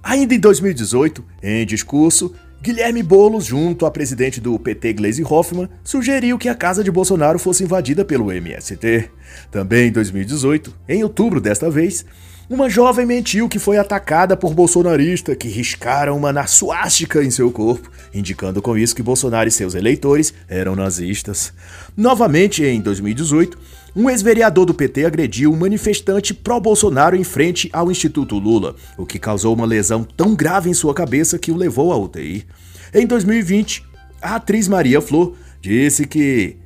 Ainda 0.00 0.36
em 0.36 0.38
2018, 0.38 1.24
em 1.42 1.66
discurso, 1.66 2.32
Guilherme 2.62 3.02
Boulos, 3.02 3.44
junto 3.44 3.86
à 3.86 3.90
presidente 3.90 4.40
do 4.40 4.56
PT 4.56 4.92
Gleisi 4.92 5.24
Hoffmann, 5.24 5.68
sugeriu 5.82 6.38
que 6.38 6.48
a 6.48 6.54
casa 6.54 6.84
de 6.84 6.92
Bolsonaro 6.92 7.40
fosse 7.40 7.64
invadida 7.64 8.04
pelo 8.04 8.30
MST. 8.30 9.10
Também 9.50 9.88
em 9.88 9.92
2018, 9.92 10.72
em 10.88 11.02
outubro 11.02 11.40
desta 11.40 11.68
vez, 11.68 12.06
uma 12.48 12.70
jovem 12.70 13.04
mentiu 13.04 13.48
que 13.48 13.58
foi 13.58 13.76
atacada 13.76 14.36
por 14.36 14.54
bolsonarista 14.54 15.34
que 15.34 15.48
riscaram 15.48 16.16
uma 16.16 16.32
na 16.32 16.46
suástica 16.46 17.22
em 17.24 17.30
seu 17.30 17.50
corpo, 17.50 17.90
indicando 18.14 18.62
com 18.62 18.76
isso 18.76 18.94
que 18.94 19.02
Bolsonaro 19.02 19.48
e 19.48 19.52
seus 19.52 19.74
eleitores 19.74 20.32
eram 20.48 20.76
nazistas. 20.76 21.52
Novamente, 21.96 22.62
em 22.62 22.80
2018, 22.80 23.58
um 23.96 24.08
ex-vereador 24.08 24.64
do 24.64 24.74
PT 24.74 25.04
agrediu 25.04 25.52
um 25.52 25.56
manifestante 25.56 26.32
pró-Bolsonaro 26.32 27.16
em 27.16 27.24
frente 27.24 27.68
ao 27.72 27.90
Instituto 27.90 28.38
Lula, 28.38 28.76
o 28.96 29.04
que 29.04 29.18
causou 29.18 29.54
uma 29.54 29.66
lesão 29.66 30.04
tão 30.04 30.34
grave 30.34 30.70
em 30.70 30.74
sua 30.74 30.94
cabeça 30.94 31.38
que 31.38 31.50
o 31.50 31.56
levou 31.56 31.92
à 31.92 31.98
UTI. 31.98 32.46
Em 32.94 33.06
2020, 33.06 33.84
a 34.22 34.36
atriz 34.36 34.68
Maria 34.68 35.00
Flor 35.00 35.34
disse 35.60 36.06
que 36.06 36.56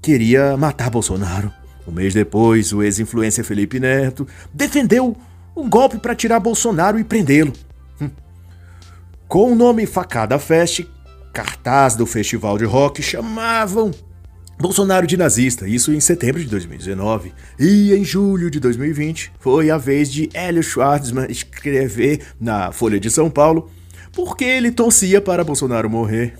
queria 0.00 0.56
matar 0.56 0.88
Bolsonaro. 0.88 1.57
Um 1.88 1.92
mês 1.92 2.12
depois, 2.12 2.70
o 2.72 2.82
ex-influencer 2.82 3.42
Felipe 3.42 3.80
Neto 3.80 4.26
defendeu 4.52 5.16
um 5.56 5.68
golpe 5.68 5.98
para 5.98 6.14
tirar 6.14 6.38
Bolsonaro 6.38 6.98
e 6.98 7.04
prendê-lo. 7.04 7.52
Hum. 7.98 8.10
Com 9.26 9.52
o 9.52 9.54
nome 9.54 9.86
Facada 9.86 10.38
Fest, 10.38 10.84
cartaz 11.32 11.96
do 11.96 12.04
festival 12.04 12.58
de 12.58 12.66
rock 12.66 13.02
chamavam 13.02 13.90
Bolsonaro 14.60 15.06
de 15.06 15.16
nazista, 15.16 15.66
isso 15.66 15.90
em 15.90 16.00
setembro 16.00 16.42
de 16.42 16.50
2019. 16.50 17.32
E 17.58 17.94
em 17.94 18.04
julho 18.04 18.50
de 18.50 18.60
2020 18.60 19.32
foi 19.40 19.70
a 19.70 19.78
vez 19.78 20.12
de 20.12 20.28
Hélio 20.34 20.62
Schwartzman 20.62 21.30
escrever 21.30 22.20
na 22.38 22.70
Folha 22.70 23.00
de 23.00 23.10
São 23.10 23.30
Paulo 23.30 23.70
porque 24.12 24.44
ele 24.44 24.72
torcia 24.72 25.20
para 25.20 25.44
Bolsonaro 25.44 25.88
morrer. 25.88 26.34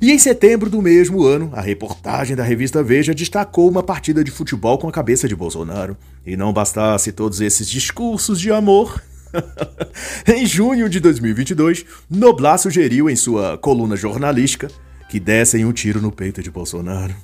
E 0.00 0.12
em 0.12 0.18
setembro 0.18 0.68
do 0.68 0.82
mesmo 0.82 1.24
ano, 1.24 1.50
a 1.54 1.60
reportagem 1.60 2.36
da 2.36 2.42
revista 2.42 2.82
Veja 2.82 3.14
destacou 3.14 3.68
uma 3.68 3.82
partida 3.82 4.22
de 4.22 4.30
futebol 4.30 4.78
com 4.78 4.88
a 4.88 4.92
cabeça 4.92 5.26
de 5.26 5.34
Bolsonaro. 5.34 5.96
E 6.24 6.36
não 6.36 6.52
bastasse 6.52 7.12
todos 7.12 7.40
esses 7.40 7.68
discursos 7.68 8.40
de 8.40 8.52
amor. 8.52 9.02
em 10.26 10.44
junho 10.44 10.88
de 10.88 11.00
2022, 11.00 11.84
Noblar 12.10 12.58
sugeriu 12.58 13.08
em 13.08 13.16
sua 13.16 13.56
coluna 13.58 13.96
jornalística 13.96 14.68
que 15.08 15.20
dessem 15.20 15.64
um 15.64 15.72
tiro 15.72 16.00
no 16.00 16.12
peito 16.12 16.42
de 16.42 16.50
Bolsonaro. 16.50 17.14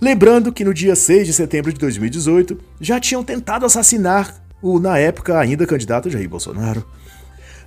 Lembrando 0.00 0.52
que 0.52 0.64
no 0.64 0.72
dia 0.72 0.96
6 0.96 1.26
de 1.26 1.32
setembro 1.32 1.72
de 1.72 1.78
2018 1.78 2.58
já 2.80 2.98
tinham 2.98 3.22
tentado 3.22 3.66
assassinar 3.66 4.42
o, 4.62 4.78
na 4.78 4.98
época, 4.98 5.38
ainda 5.38 5.66
candidato 5.66 6.10
Jair 6.10 6.28
Bolsonaro. 6.28 6.84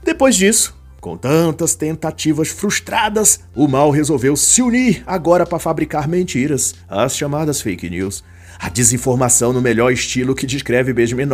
Depois 0.04 0.36
disso, 0.36 0.76
com 1.04 1.18
tantas 1.18 1.76
tentativas 1.76 2.48
frustradas, 2.48 3.42
o 3.54 3.68
mal 3.68 3.92
resolveu 3.92 4.38
se 4.38 4.62
unir 4.62 5.04
agora 5.06 5.46
para 5.46 5.60
fabricar 5.60 6.08
mentiras, 6.08 6.76
as 6.88 7.18
chamadas 7.18 7.60
fake 7.60 7.90
news. 7.90 8.24
A 8.58 8.70
desinformação 8.70 9.52
no 9.52 9.62
melhor 9.62 9.92
estilo 9.92 10.34
que 10.34 10.46
descreve 10.46 10.94
Benjamin 10.94 11.28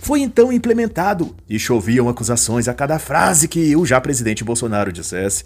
foi 0.00 0.20
então 0.20 0.52
implementado 0.52 1.32
e 1.48 1.60
choviam 1.60 2.08
acusações 2.08 2.66
a 2.66 2.74
cada 2.74 2.98
frase 2.98 3.46
que 3.46 3.76
o 3.76 3.86
já 3.86 4.00
presidente 4.00 4.42
Bolsonaro 4.42 4.92
dissesse. 4.92 5.44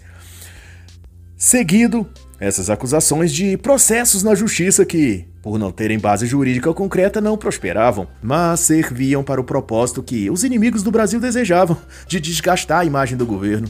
Seguido, 1.37 2.09
essas 2.39 2.69
acusações 2.69 3.33
de 3.33 3.57
processos 3.57 4.23
na 4.23 4.33
justiça 4.33 4.85
que, 4.85 5.25
por 5.41 5.59
não 5.59 5.71
terem 5.71 5.99
base 5.99 6.25
jurídica 6.25 6.73
concreta, 6.73 7.19
não 7.19 7.37
prosperavam, 7.37 8.07
mas 8.21 8.61
serviam 8.61 9.23
para 9.23 9.41
o 9.41 9.43
propósito 9.43 10.01
que 10.01 10.29
os 10.29 10.43
inimigos 10.43 10.81
do 10.81 10.91
Brasil 10.91 11.19
desejavam, 11.19 11.77
de 12.07 12.19
desgastar 12.19 12.79
a 12.79 12.85
imagem 12.85 13.17
do 13.17 13.25
governo. 13.25 13.69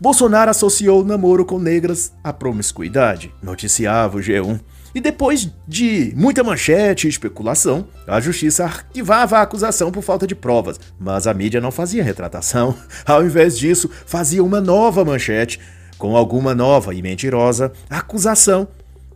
Bolsonaro 0.00 0.50
associou 0.50 1.00
o 1.00 1.04
namoro 1.04 1.44
com 1.44 1.58
negras 1.58 2.12
à 2.22 2.32
promiscuidade, 2.32 3.32
noticiava 3.42 4.18
o 4.18 4.20
G1. 4.20 4.60
E 4.94 5.00
depois 5.00 5.50
de 5.68 6.12
muita 6.16 6.42
manchete 6.42 7.06
e 7.06 7.10
especulação, 7.10 7.86
a 8.06 8.18
justiça 8.18 8.64
arquivava 8.64 9.38
a 9.38 9.42
acusação 9.42 9.90
por 9.90 10.02
falta 10.02 10.26
de 10.26 10.34
provas, 10.34 10.80
mas 10.98 11.26
a 11.26 11.34
mídia 11.34 11.60
não 11.60 11.70
fazia 11.70 12.04
retratação. 12.04 12.74
Ao 13.04 13.24
invés 13.24 13.58
disso, 13.58 13.90
fazia 14.06 14.42
uma 14.42 14.60
nova 14.60 15.04
manchete 15.04 15.60
com 15.98 16.16
alguma 16.16 16.54
nova 16.54 16.94
e 16.94 17.02
mentirosa 17.02 17.72
acusação, 17.88 18.68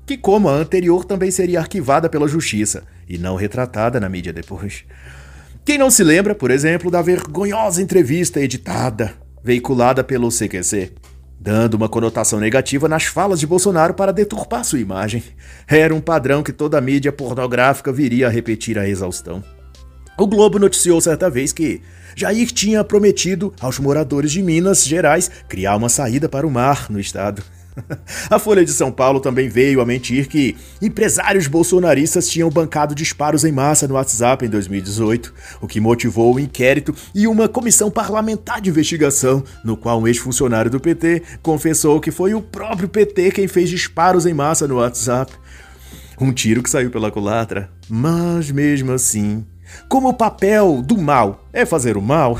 que, 0.06 0.16
como 0.16 0.48
a 0.48 0.52
anterior, 0.52 1.04
também 1.04 1.30
seria 1.30 1.60
arquivada 1.60 2.08
pela 2.08 2.26
justiça 2.26 2.82
e 3.08 3.16
não 3.16 3.36
retratada 3.36 4.00
na 4.00 4.08
mídia 4.08 4.32
depois. 4.32 4.84
Quem 5.64 5.78
não 5.78 5.90
se 5.90 6.02
lembra, 6.02 6.34
por 6.34 6.50
exemplo, 6.50 6.90
da 6.90 7.02
vergonhosa 7.02 7.82
entrevista 7.82 8.40
editada, 8.40 9.12
veiculada 9.42 10.02
pelo 10.02 10.28
CQC, 10.28 10.92
dando 11.38 11.74
uma 11.74 11.88
conotação 11.88 12.40
negativa 12.40 12.88
nas 12.88 13.04
falas 13.04 13.40
de 13.40 13.46
Bolsonaro 13.46 13.94
para 13.94 14.12
deturpar 14.12 14.64
sua 14.64 14.80
imagem. 14.80 15.22
Era 15.66 15.94
um 15.94 16.00
padrão 16.00 16.42
que 16.42 16.52
toda 16.52 16.80
mídia 16.80 17.12
pornográfica 17.12 17.92
viria 17.92 18.26
a 18.26 18.30
repetir 18.30 18.78
a 18.78 18.88
exaustão. 18.88 19.42
O 20.20 20.26
Globo 20.26 20.58
noticiou 20.58 21.00
certa 21.00 21.30
vez 21.30 21.50
que 21.50 21.80
Jair 22.14 22.52
tinha 22.52 22.84
prometido 22.84 23.54
aos 23.58 23.78
moradores 23.78 24.30
de 24.30 24.42
Minas 24.42 24.84
Gerais 24.84 25.30
criar 25.48 25.74
uma 25.76 25.88
saída 25.88 26.28
para 26.28 26.46
o 26.46 26.50
mar 26.50 26.90
no 26.90 27.00
estado. 27.00 27.42
A 28.28 28.38
Folha 28.38 28.62
de 28.62 28.70
São 28.70 28.92
Paulo 28.92 29.18
também 29.18 29.48
veio 29.48 29.80
a 29.80 29.86
mentir 29.86 30.28
que 30.28 30.58
empresários 30.82 31.46
bolsonaristas 31.46 32.28
tinham 32.28 32.50
bancado 32.50 32.94
disparos 32.94 33.44
em 33.46 33.52
massa 33.52 33.88
no 33.88 33.94
WhatsApp 33.94 34.44
em 34.44 34.50
2018, 34.50 35.32
o 35.58 35.66
que 35.66 35.80
motivou 35.80 36.34
o 36.34 36.38
inquérito 36.38 36.94
e 37.14 37.26
uma 37.26 37.48
comissão 37.48 37.90
parlamentar 37.90 38.60
de 38.60 38.68
investigação, 38.68 39.42
no 39.64 39.74
qual 39.74 40.02
um 40.02 40.06
ex-funcionário 40.06 40.70
do 40.70 40.78
PT 40.78 41.22
confessou 41.40 41.98
que 41.98 42.10
foi 42.10 42.34
o 42.34 42.42
próprio 42.42 42.90
PT 42.90 43.30
quem 43.30 43.48
fez 43.48 43.70
disparos 43.70 44.26
em 44.26 44.34
massa 44.34 44.68
no 44.68 44.76
WhatsApp. 44.76 45.32
Um 46.20 46.30
tiro 46.30 46.62
que 46.62 46.68
saiu 46.68 46.90
pela 46.90 47.10
culatra, 47.10 47.70
mas 47.88 48.50
mesmo 48.50 48.92
assim, 48.92 49.46
como 49.88 50.08
o 50.08 50.14
papel 50.14 50.82
do 50.82 50.96
mal 50.96 51.44
é 51.52 51.66
fazer 51.66 51.96
o 51.96 52.02
mal, 52.02 52.38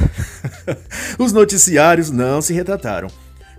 os 1.18 1.32
noticiários 1.32 2.10
não 2.10 2.40
se 2.40 2.52
retrataram. 2.52 3.08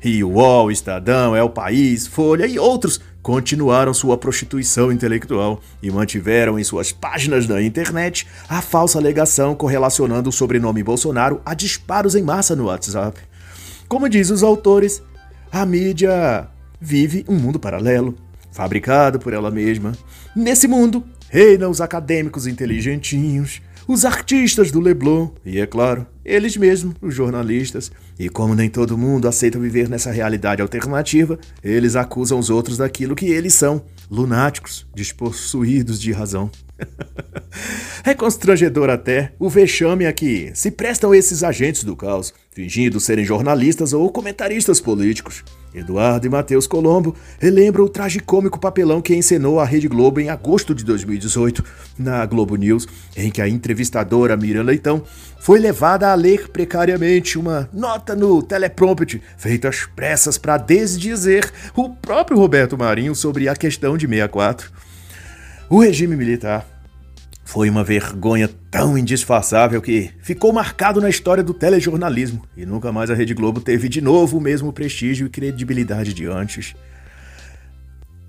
E 0.03 0.23
o 0.23 0.29
UOL, 0.29 0.71
Estadão, 0.71 1.33
o 1.43 1.49
País, 1.49 2.07
Folha 2.07 2.47
e 2.47 2.57
outros 2.57 2.99
continuaram 3.21 3.93
sua 3.93 4.17
prostituição 4.17 4.91
intelectual 4.91 5.59
e 5.81 5.91
mantiveram 5.91 6.57
em 6.57 6.63
suas 6.63 6.91
páginas 6.91 7.45
da 7.45 7.61
internet 7.61 8.27
a 8.49 8.61
falsa 8.61 8.97
alegação 8.97 9.53
correlacionando 9.53 10.29
o 10.29 10.33
sobrenome 10.33 10.81
Bolsonaro 10.81 11.39
a 11.45 11.53
disparos 11.53 12.15
em 12.15 12.23
massa 12.23 12.55
no 12.55 12.65
WhatsApp. 12.65 13.19
Como 13.87 14.09
diz 14.09 14.29
os 14.31 14.41
autores, 14.41 15.03
a 15.51 15.65
mídia 15.65 16.47
vive 16.79 17.23
um 17.27 17.35
mundo 17.35 17.59
paralelo, 17.59 18.15
fabricado 18.51 19.19
por 19.19 19.33
ela 19.33 19.51
mesma. 19.51 19.91
Nesse 20.35 20.67
mundo, 20.67 21.03
reinam 21.31 21.71
os 21.71 21.79
acadêmicos 21.79 22.45
inteligentinhos, 22.45 23.61
os 23.87 24.03
artistas 24.03 24.69
do 24.69 24.81
Leblon 24.81 25.29
e, 25.45 25.61
é 25.61 25.65
claro, 25.65 26.05
eles 26.25 26.57
mesmos, 26.57 26.93
os 27.01 27.15
jornalistas. 27.15 27.89
E 28.19 28.27
como 28.27 28.53
nem 28.53 28.69
todo 28.69 28.97
mundo 28.97 29.29
aceita 29.29 29.57
viver 29.57 29.87
nessa 29.87 30.11
realidade 30.11 30.61
alternativa, 30.61 31.39
eles 31.63 31.95
acusam 31.95 32.37
os 32.37 32.49
outros 32.49 32.77
daquilo 32.77 33.15
que 33.15 33.27
eles 33.27 33.53
são, 33.53 33.81
lunáticos, 34.09 34.85
despossuídos 34.93 36.01
de 36.01 36.11
razão. 36.11 36.51
é 38.03 38.13
constrangedor 38.13 38.89
até 38.89 39.31
o 39.39 39.49
vexame 39.49 40.05
a 40.05 40.11
que 40.11 40.51
se 40.53 40.69
prestam 40.69 41.15
esses 41.15 41.43
agentes 41.43 41.85
do 41.85 41.95
caos, 41.95 42.33
fingindo 42.53 42.99
serem 42.99 43.23
jornalistas 43.23 43.93
ou 43.93 44.09
comentaristas 44.11 44.81
políticos. 44.81 45.43
Eduardo 45.73 46.27
e 46.27 46.29
Matheus 46.29 46.67
Colombo 46.67 47.15
relembram 47.39 47.85
o 47.85 47.89
tragicômico 47.89 48.59
papelão 48.59 49.01
que 49.01 49.15
encenou 49.15 49.57
a 49.57 49.63
Rede 49.63 49.87
Globo 49.87 50.19
em 50.19 50.29
agosto 50.29 50.75
de 50.75 50.83
2018, 50.83 51.63
na 51.97 52.25
Globo 52.25 52.57
News, 52.57 52.85
em 53.15 53.31
que 53.31 53.41
a 53.41 53.47
entrevistadora 53.47 54.35
Miriam 54.35 54.63
Leitão 54.63 55.01
foi 55.39 55.59
levada 55.59 56.11
a 56.11 56.15
ler 56.15 56.49
precariamente 56.49 57.39
uma 57.39 57.69
nota 57.71 58.15
no 58.17 58.43
teleprompter, 58.43 59.21
feita 59.37 59.69
às 59.69 59.85
pressas 59.85 60.37
para 60.37 60.57
desdizer 60.57 61.49
o 61.73 61.89
próprio 61.89 62.37
Roberto 62.37 62.77
Marinho 62.77 63.15
sobre 63.15 63.47
a 63.47 63.55
questão 63.55 63.97
de 63.97 64.05
64. 64.05 64.69
O 65.69 65.79
regime 65.79 66.17
militar 66.17 66.80
foi 67.51 67.69
uma 67.69 67.83
vergonha 67.83 68.49
tão 68.71 68.97
indisfaçável 68.97 69.81
que 69.81 70.09
ficou 70.21 70.53
marcado 70.53 71.01
na 71.01 71.09
história 71.09 71.43
do 71.43 71.53
telejornalismo 71.53 72.43
e 72.55 72.65
nunca 72.65 72.93
mais 72.93 73.11
a 73.11 73.13
Rede 73.13 73.33
Globo 73.33 73.59
teve 73.59 73.89
de 73.89 73.99
novo 73.99 74.37
o 74.37 74.41
mesmo 74.41 74.71
prestígio 74.71 75.27
e 75.27 75.29
credibilidade 75.29 76.13
de 76.13 76.25
antes. 76.27 76.73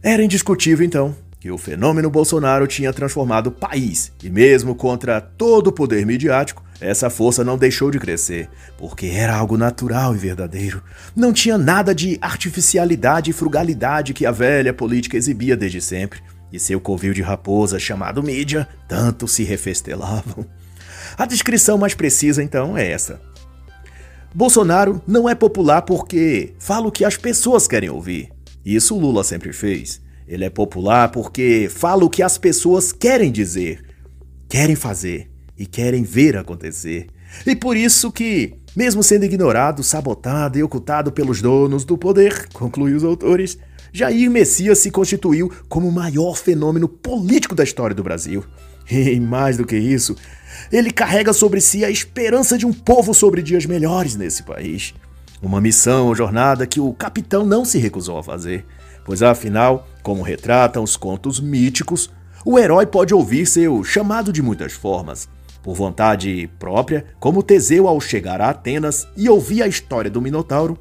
Era 0.03 0.25
indiscutível 0.25 0.85
então 0.85 1.15
que 1.39 1.53
o 1.53 1.57
fenômeno 1.57 2.11
Bolsonaro 2.11 2.67
tinha 2.67 2.93
transformado 2.93 3.47
o 3.47 3.53
país 3.53 4.11
e 4.25 4.29
mesmo 4.29 4.75
contra 4.75 5.21
todo 5.21 5.69
o 5.69 5.73
poder 5.73 6.05
midiático, 6.05 6.65
essa 6.81 7.09
força 7.09 7.45
não 7.45 7.57
deixou 7.57 7.93
de 7.93 8.01
crescer, 8.01 8.49
porque 8.77 9.07
era 9.07 9.37
algo 9.37 9.57
natural 9.57 10.17
e 10.17 10.19
verdadeiro. 10.19 10.83
Não 11.15 11.33
tinha 11.33 11.57
nada 11.57 11.95
de 11.95 12.19
artificialidade 12.21 13.31
e 13.31 13.33
frugalidade 13.33 14.15
que 14.15 14.27
a 14.27 14.33
velha 14.33 14.75
política 14.75 15.17
exibia 15.17 15.57
desde 15.57 15.81
sempre 15.81 16.21
e 16.53 16.59
seu 16.59 16.81
covil 16.81 17.15
de 17.15 17.23
raposa 17.23 17.79
chamado 17.79 18.23
mídia 18.23 18.69
tanto 18.89 19.27
se 19.27 19.43
refestelavam. 19.43 20.47
A 21.17 21.27
descrição 21.27 21.79
mais 21.79 21.95
precisa 21.95 22.43
então 22.43 22.77
é 22.77 22.91
essa. 22.91 23.21
Bolsonaro 24.35 25.03
não 25.07 25.29
é 25.29 25.35
popular 25.35 25.83
porque 25.83 26.55
fala 26.59 26.87
o 26.87 26.93
que 26.93 27.05
as 27.05 27.17
pessoas 27.17 27.67
querem 27.67 27.91
ouvir. 27.91 28.31
Isso 28.65 28.99
Lula 28.99 29.25
sempre 29.25 29.53
fez. 29.53 30.01
Ele 30.27 30.45
é 30.45 30.51
popular 30.51 31.11
porque 31.11 31.69
fala 31.71 32.05
o 32.05 32.11
que 32.11 32.23
as 32.23 32.39
pessoas 32.39 32.93
querem 32.93 33.31
dizer, 33.31 33.85
querem 34.49 34.77
fazer 34.77 35.31
e 35.59 35.67
querem 35.67 36.03
ver 36.03 36.37
acontecer. 36.37 37.09
E 37.47 37.55
por 37.55 37.77
isso 37.77 38.11
que, 38.11 38.55
mesmo 38.75 39.03
sendo 39.03 39.25
ignorado, 39.25 39.83
sabotado 39.83 40.59
e 40.59 40.63
ocultado 40.63 41.13
pelos 41.13 41.43
donos 41.43 41.85
do 41.85 41.99
poder, 41.99 42.49
conclui 42.53 42.95
os 42.95 43.05
autores, 43.05 43.59
Jair 43.93 44.31
Messias 44.31 44.79
se 44.79 44.91
constituiu 44.91 45.53
como 45.69 45.87
o 45.87 45.93
maior 45.93 46.35
fenômeno 46.35 46.89
político 46.89 47.55
da 47.55 47.63
história 47.63 47.95
do 47.95 48.03
Brasil. 48.03 48.45
E 48.91 49.21
mais 49.21 49.57
do 49.57 49.65
que 49.65 49.77
isso, 49.77 50.17
ele 50.71 50.91
carrega 50.91 51.33
sobre 51.33 51.61
si 51.61 51.85
a 51.85 51.91
esperança 51.91 52.59
de 52.59 52.67
um 52.67 52.73
povo 52.73 53.15
sobre 53.15 53.41
dias 53.41 53.65
melhores 53.65 54.17
nesse 54.17 54.43
país. 54.43 54.93
Uma 55.41 55.61
missão 55.61 56.09
ou 56.09 56.15
jornada 56.17 56.67
que 56.67 56.81
o 56.81 56.93
capitão 56.93 57.47
não 57.47 57.65
se 57.65 57.79
recusou 57.79 58.19
a 58.19 58.25
fazer, 58.25 58.67
pois 59.05 59.23
afinal, 59.23 59.87
como 60.03 60.21
retratam 60.21 60.83
os 60.83 60.97
contos 60.97 61.39
míticos, 61.39 62.11
o 62.45 62.59
herói 62.59 62.85
pode 62.85 63.15
ouvir 63.15 63.47
seu 63.47 63.85
chamado 63.85 64.33
de 64.33 64.43
muitas 64.43 64.73
formas. 64.73 65.29
Por 65.63 65.75
vontade 65.75 66.51
própria, 66.59 67.07
como 67.21 67.43
Teseu 67.43 67.87
ao 67.87 68.01
chegar 68.01 68.41
a 68.41 68.51
Atenas 68.51 69.07
e 69.17 69.29
ouvir 69.29 69.63
a 69.63 69.69
história 69.69 70.11
do 70.11 70.21
Minotauro, 70.21 70.77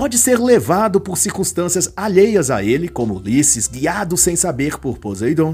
pode 0.00 0.16
ser 0.16 0.40
levado 0.40 0.98
por 0.98 1.18
circunstâncias 1.18 1.92
alheias 1.94 2.50
a 2.50 2.64
ele, 2.64 2.88
como 2.88 3.16
Ulisses, 3.16 3.68
guiado 3.68 4.16
sem 4.16 4.34
saber 4.34 4.78
por 4.78 4.96
Poseidon. 4.96 5.52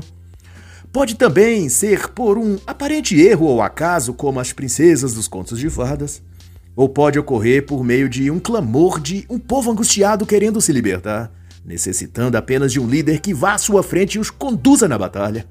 Pode 0.92 1.16
também 1.16 1.68
ser 1.68 2.10
por 2.10 2.38
um 2.38 2.56
aparente 2.64 3.20
erro 3.20 3.46
ou 3.46 3.60
acaso, 3.60 4.14
como 4.14 4.38
as 4.38 4.52
princesas 4.52 5.14
dos 5.14 5.26
contos 5.26 5.58
de 5.58 5.68
fadas. 5.68 6.22
Ou 6.76 6.88
pode 6.88 7.18
ocorrer 7.18 7.66
por 7.66 7.82
meio 7.82 8.08
de 8.08 8.30
um 8.30 8.38
clamor 8.38 9.00
de 9.00 9.26
um 9.28 9.36
povo 9.36 9.72
angustiado 9.72 10.24
querendo 10.24 10.60
se 10.60 10.72
libertar, 10.72 11.28
necessitando 11.64 12.36
apenas 12.36 12.72
de 12.72 12.78
um 12.78 12.86
líder 12.86 13.18
que 13.18 13.34
vá 13.34 13.54
à 13.54 13.58
sua 13.58 13.82
frente 13.82 14.14
e 14.14 14.20
os 14.20 14.30
conduza 14.30 14.86
na 14.86 14.96
batalha. 14.96 15.44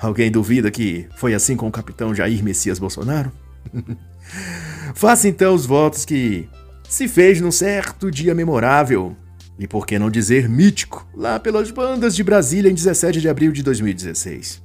Alguém 0.00 0.30
duvida 0.30 0.70
que 0.70 1.08
foi 1.16 1.34
assim 1.34 1.56
com 1.56 1.66
o 1.66 1.72
capitão 1.72 2.14
Jair 2.14 2.44
Messias 2.44 2.78
Bolsonaro? 2.78 3.32
Faça 4.94 5.26
então 5.26 5.52
os 5.52 5.66
votos 5.66 6.04
que 6.04 6.48
se 6.90 7.06
fez 7.06 7.40
num 7.40 7.52
certo 7.52 8.10
dia 8.10 8.34
memorável, 8.34 9.16
e 9.56 9.68
por 9.68 9.86
que 9.86 9.96
não 9.96 10.10
dizer 10.10 10.48
mítico, 10.48 11.08
lá 11.14 11.38
pelas 11.38 11.70
bandas 11.70 12.16
de 12.16 12.24
Brasília 12.24 12.68
em 12.68 12.74
17 12.74 13.20
de 13.20 13.28
abril 13.28 13.52
de 13.52 13.62
2016. 13.62 14.60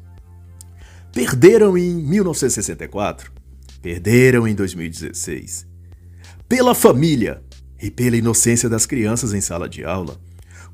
Perderam 1.14 1.78
em 1.78 1.94
1964, 1.94 3.32
perderam 3.80 4.48
em 4.48 4.56
2016. 4.56 5.68
Pela 6.50 6.74
família 6.74 7.44
e 7.80 7.92
pela 7.92 8.18
inocência 8.18 8.68
das 8.68 8.88
crianças 8.88 9.32
em 9.32 9.40
sala 9.40 9.70
de 9.70 9.86
aula, 9.86 10.20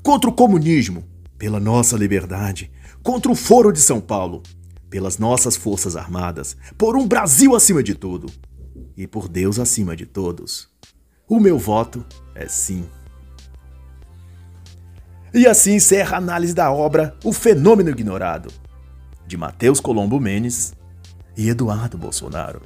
contra 0.02 0.30
o 0.30 0.32
comunismo, 0.32 1.04
pela 1.36 1.60
nossa 1.60 1.98
liberdade, 1.98 2.70
contra 3.02 3.30
o 3.30 3.36
Foro 3.36 3.70
de 3.70 3.80
São 3.80 4.00
Paulo, 4.00 4.42
pelas 4.88 5.18
nossas 5.18 5.54
Forças 5.54 5.96
Armadas, 5.96 6.56
por 6.78 6.96
um 6.96 7.06
Brasil 7.06 7.54
acima 7.54 7.82
de 7.82 7.94
tudo 7.94 8.32
e 8.96 9.06
por 9.06 9.28
Deus 9.28 9.58
acima 9.58 9.94
de 9.94 10.06
todos. 10.06 10.71
O 11.32 11.40
meu 11.40 11.58
voto 11.58 12.04
é 12.34 12.46
sim. 12.46 12.86
E 15.32 15.46
assim 15.46 15.76
encerra 15.76 16.16
a 16.16 16.18
análise 16.18 16.52
da 16.52 16.70
obra 16.70 17.16
O 17.24 17.32
Fenômeno 17.32 17.88
Ignorado, 17.88 18.52
de 19.26 19.34
Matheus 19.38 19.80
Colombo 19.80 20.20
Menes 20.20 20.74
e 21.34 21.48
Eduardo 21.48 21.96
Bolsonaro. 21.96 22.60